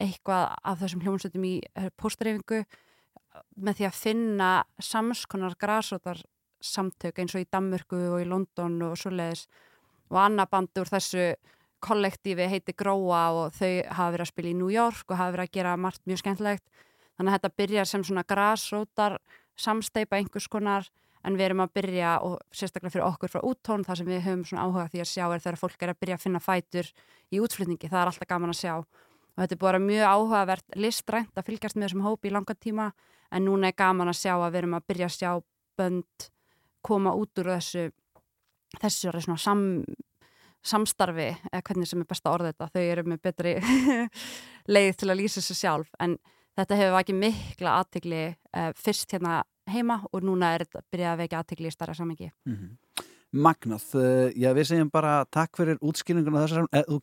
[0.01, 2.61] eitthvað af þessum hljómsveitum í eh, póstreifingu
[3.63, 6.21] með því að finna samskonar grasrótar
[6.61, 9.47] samtök eins og í Danmörku og í London og svoleiðis.
[10.11, 11.25] Og annað band úr þessu
[11.81, 15.49] kollektífi heiti Gróa og þau hafa verið að spila í New York og hafa verið
[15.49, 16.65] að gera margt mjög skemmtilegt.
[17.17, 19.17] Þannig að þetta byrjar sem svona grasrótar
[19.59, 20.89] samsteipa einhvers konar
[21.25, 24.43] en við erum að byrja og sérstaklega fyrir okkur frá úttón þar sem við höfum
[24.47, 26.91] svona áhuga því að sjá er þegar fólk er að byrja að finna fætur
[27.29, 28.73] í útflutningi, það er alltaf gaman að sjá.
[28.81, 32.33] Og þetta er búið að vera mjög áhugavert listrænt að fylgjast með þessum hópi í
[32.33, 32.89] langan tíma
[33.31, 35.31] en núna er gaman að sjá að við erum að byrja að sjá
[35.79, 36.29] bönd
[36.81, 37.89] koma út úr þessu
[38.81, 39.63] þessu svona sam,
[40.63, 43.55] samstarfi eða hvernig sem er besta orðið þetta þau eru með betri
[44.75, 45.91] leið til að lýsa sig sjálf.
[45.99, 46.17] En
[46.57, 49.41] þetta hefur vakið mikla aðtegli uh, fyrst hérna
[49.71, 52.31] heima og núna er þetta byrjað að vekja aðtegli í starra samengi
[53.31, 56.97] Magnað, uh, já við segjum bara takk fyrir útskýringuna þessar, eh, þú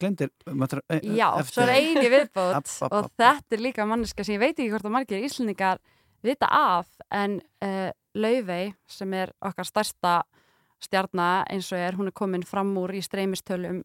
[0.60, 4.58] möttur, eh, Já, svo er eini viðbót og þetta er líka manneska sem ég veit
[4.58, 5.80] ekki hvort að margir íslendingar
[6.24, 10.22] vita af en uh, Laufey sem er okkar stærsta
[10.82, 13.82] stjarnar eins og er, hún er komin fram úr í streymistölum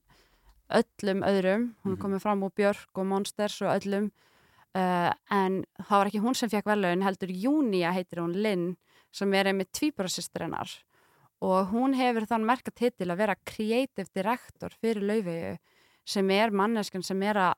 [0.73, 4.09] öllum öðrum, hún er komin fram úr Björk og Monsters og öllum
[4.77, 8.73] uh, en það var ekki hún sem fekk velun heldur Júnia heitir hún Linn
[9.13, 10.69] sem er einmitt tvíburasistur hennar.
[11.43, 15.57] Og hún hefur þann merka titil að vera creative director fyrir Laufeyju
[16.07, 17.53] sem er manneskan sem er að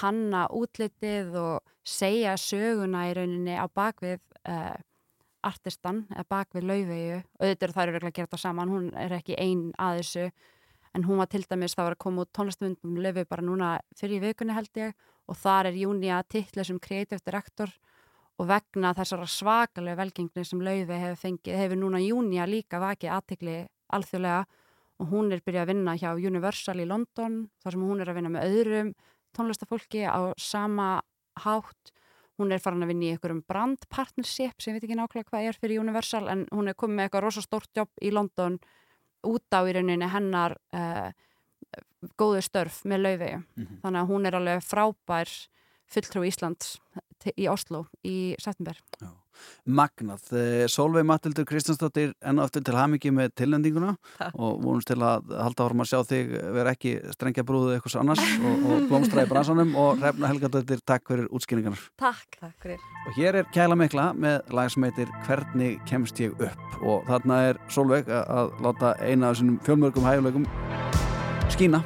[0.00, 4.74] hanna útlitið og segja söguna í rauninni á bakvið uh,
[5.44, 7.20] artistan eða bakvið Laufeyju.
[7.40, 10.28] Auðvitað þær eru að gera þetta saman, hún er ekki ein að þessu.
[10.94, 14.20] En hún var til dæmis, það var að koma út tónlistamundum Laufeyju bara núna fyrir
[14.20, 14.94] í vikunni held ég
[15.28, 17.72] og þar er Júni að titla sem creative director.
[18.34, 23.58] Og vegna þessara svakalega velgengni sem Laufey hefur fengið, hefur núna Júnia líka vakið aðtikli
[23.94, 24.44] alþjóðlega.
[25.02, 28.18] Og hún er byrjað að vinna hjá Universal í London, þar sem hún er að
[28.18, 28.90] vinna með öðrum
[29.36, 31.02] tónlistafólki á sama
[31.44, 31.92] hátt.
[32.38, 35.48] Hún er farin að vinna í einhverjum brand partnership sem ég veit ekki nákvæmlega hvað
[35.50, 38.56] er fyrir Universal en hún er komið með eitthvað rosa stórt jobb í London
[39.24, 41.10] út á í rauninni hennar uh,
[42.20, 43.78] góðu störf með Laufey Mhm.
[43.82, 45.30] þannig að hún er alveg frábær
[45.94, 46.74] fulltrú Íslands
[47.38, 48.76] í Oslo í september
[49.64, 53.94] Magnað, Eh, Solveig Matildur Kristjánsdóttir enn aftur til hamingi með tilnendinguna
[54.32, 58.22] og vonumst til að halda áfram að sjá þig vera ekki strengja brúðu eitthvað annars
[58.40, 61.84] og, og blómstra í bransanum og Hrefna Helgadóttir, takk fyrir útskýringarnar.
[62.00, 62.80] Takk, takk fyrir.
[63.08, 66.80] Og hér er Kæla Mikla með lag sem heitir Hvernig kemst ég upp?
[66.82, 70.48] Og þarna er Solveig að, láta eina af þessum fjölmörgum hæguleikum
[71.54, 71.84] skína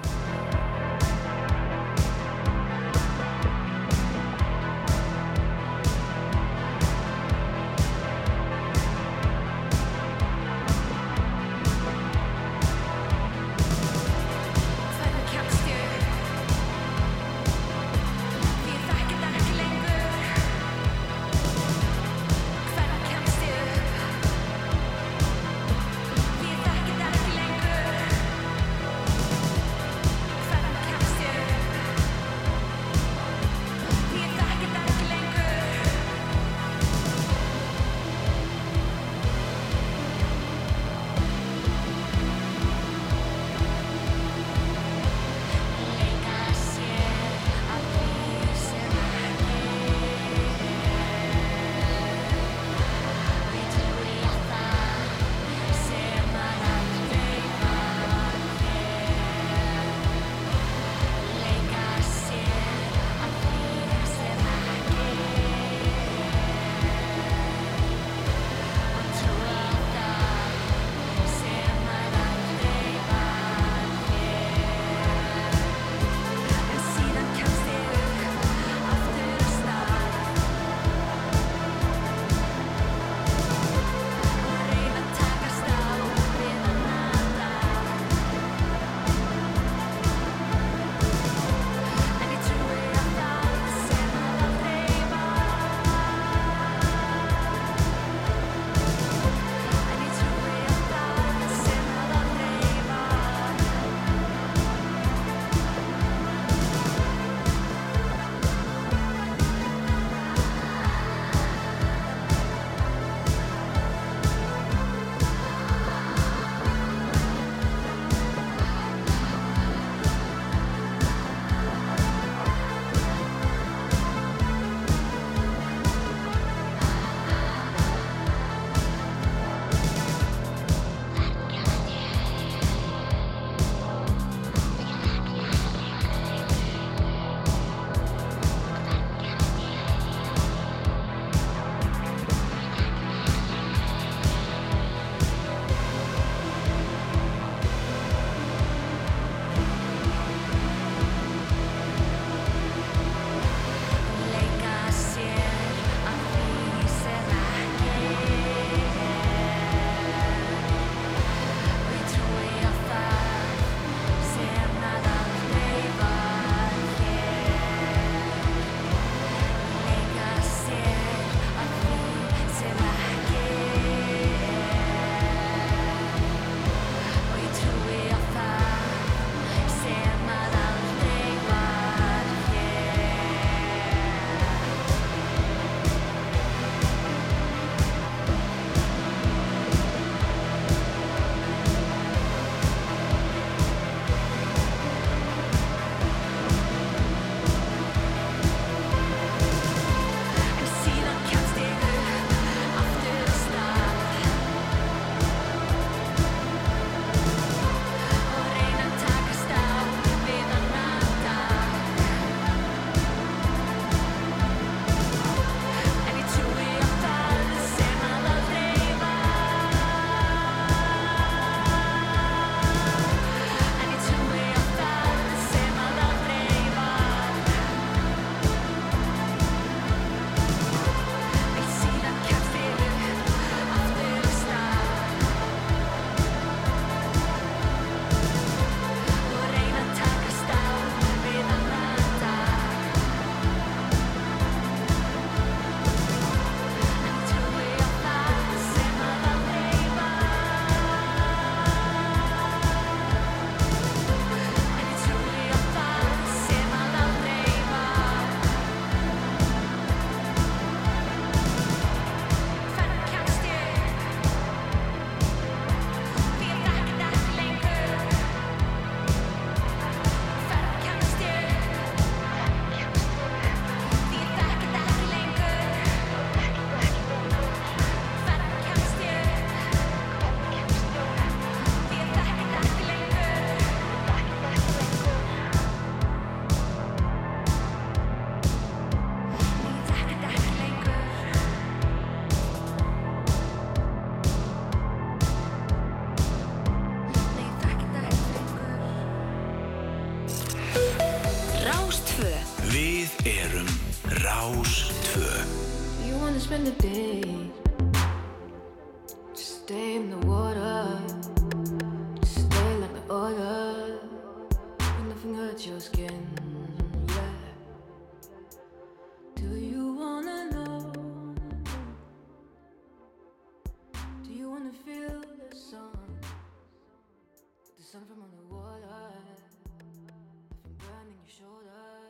[331.40, 332.07] nothing burning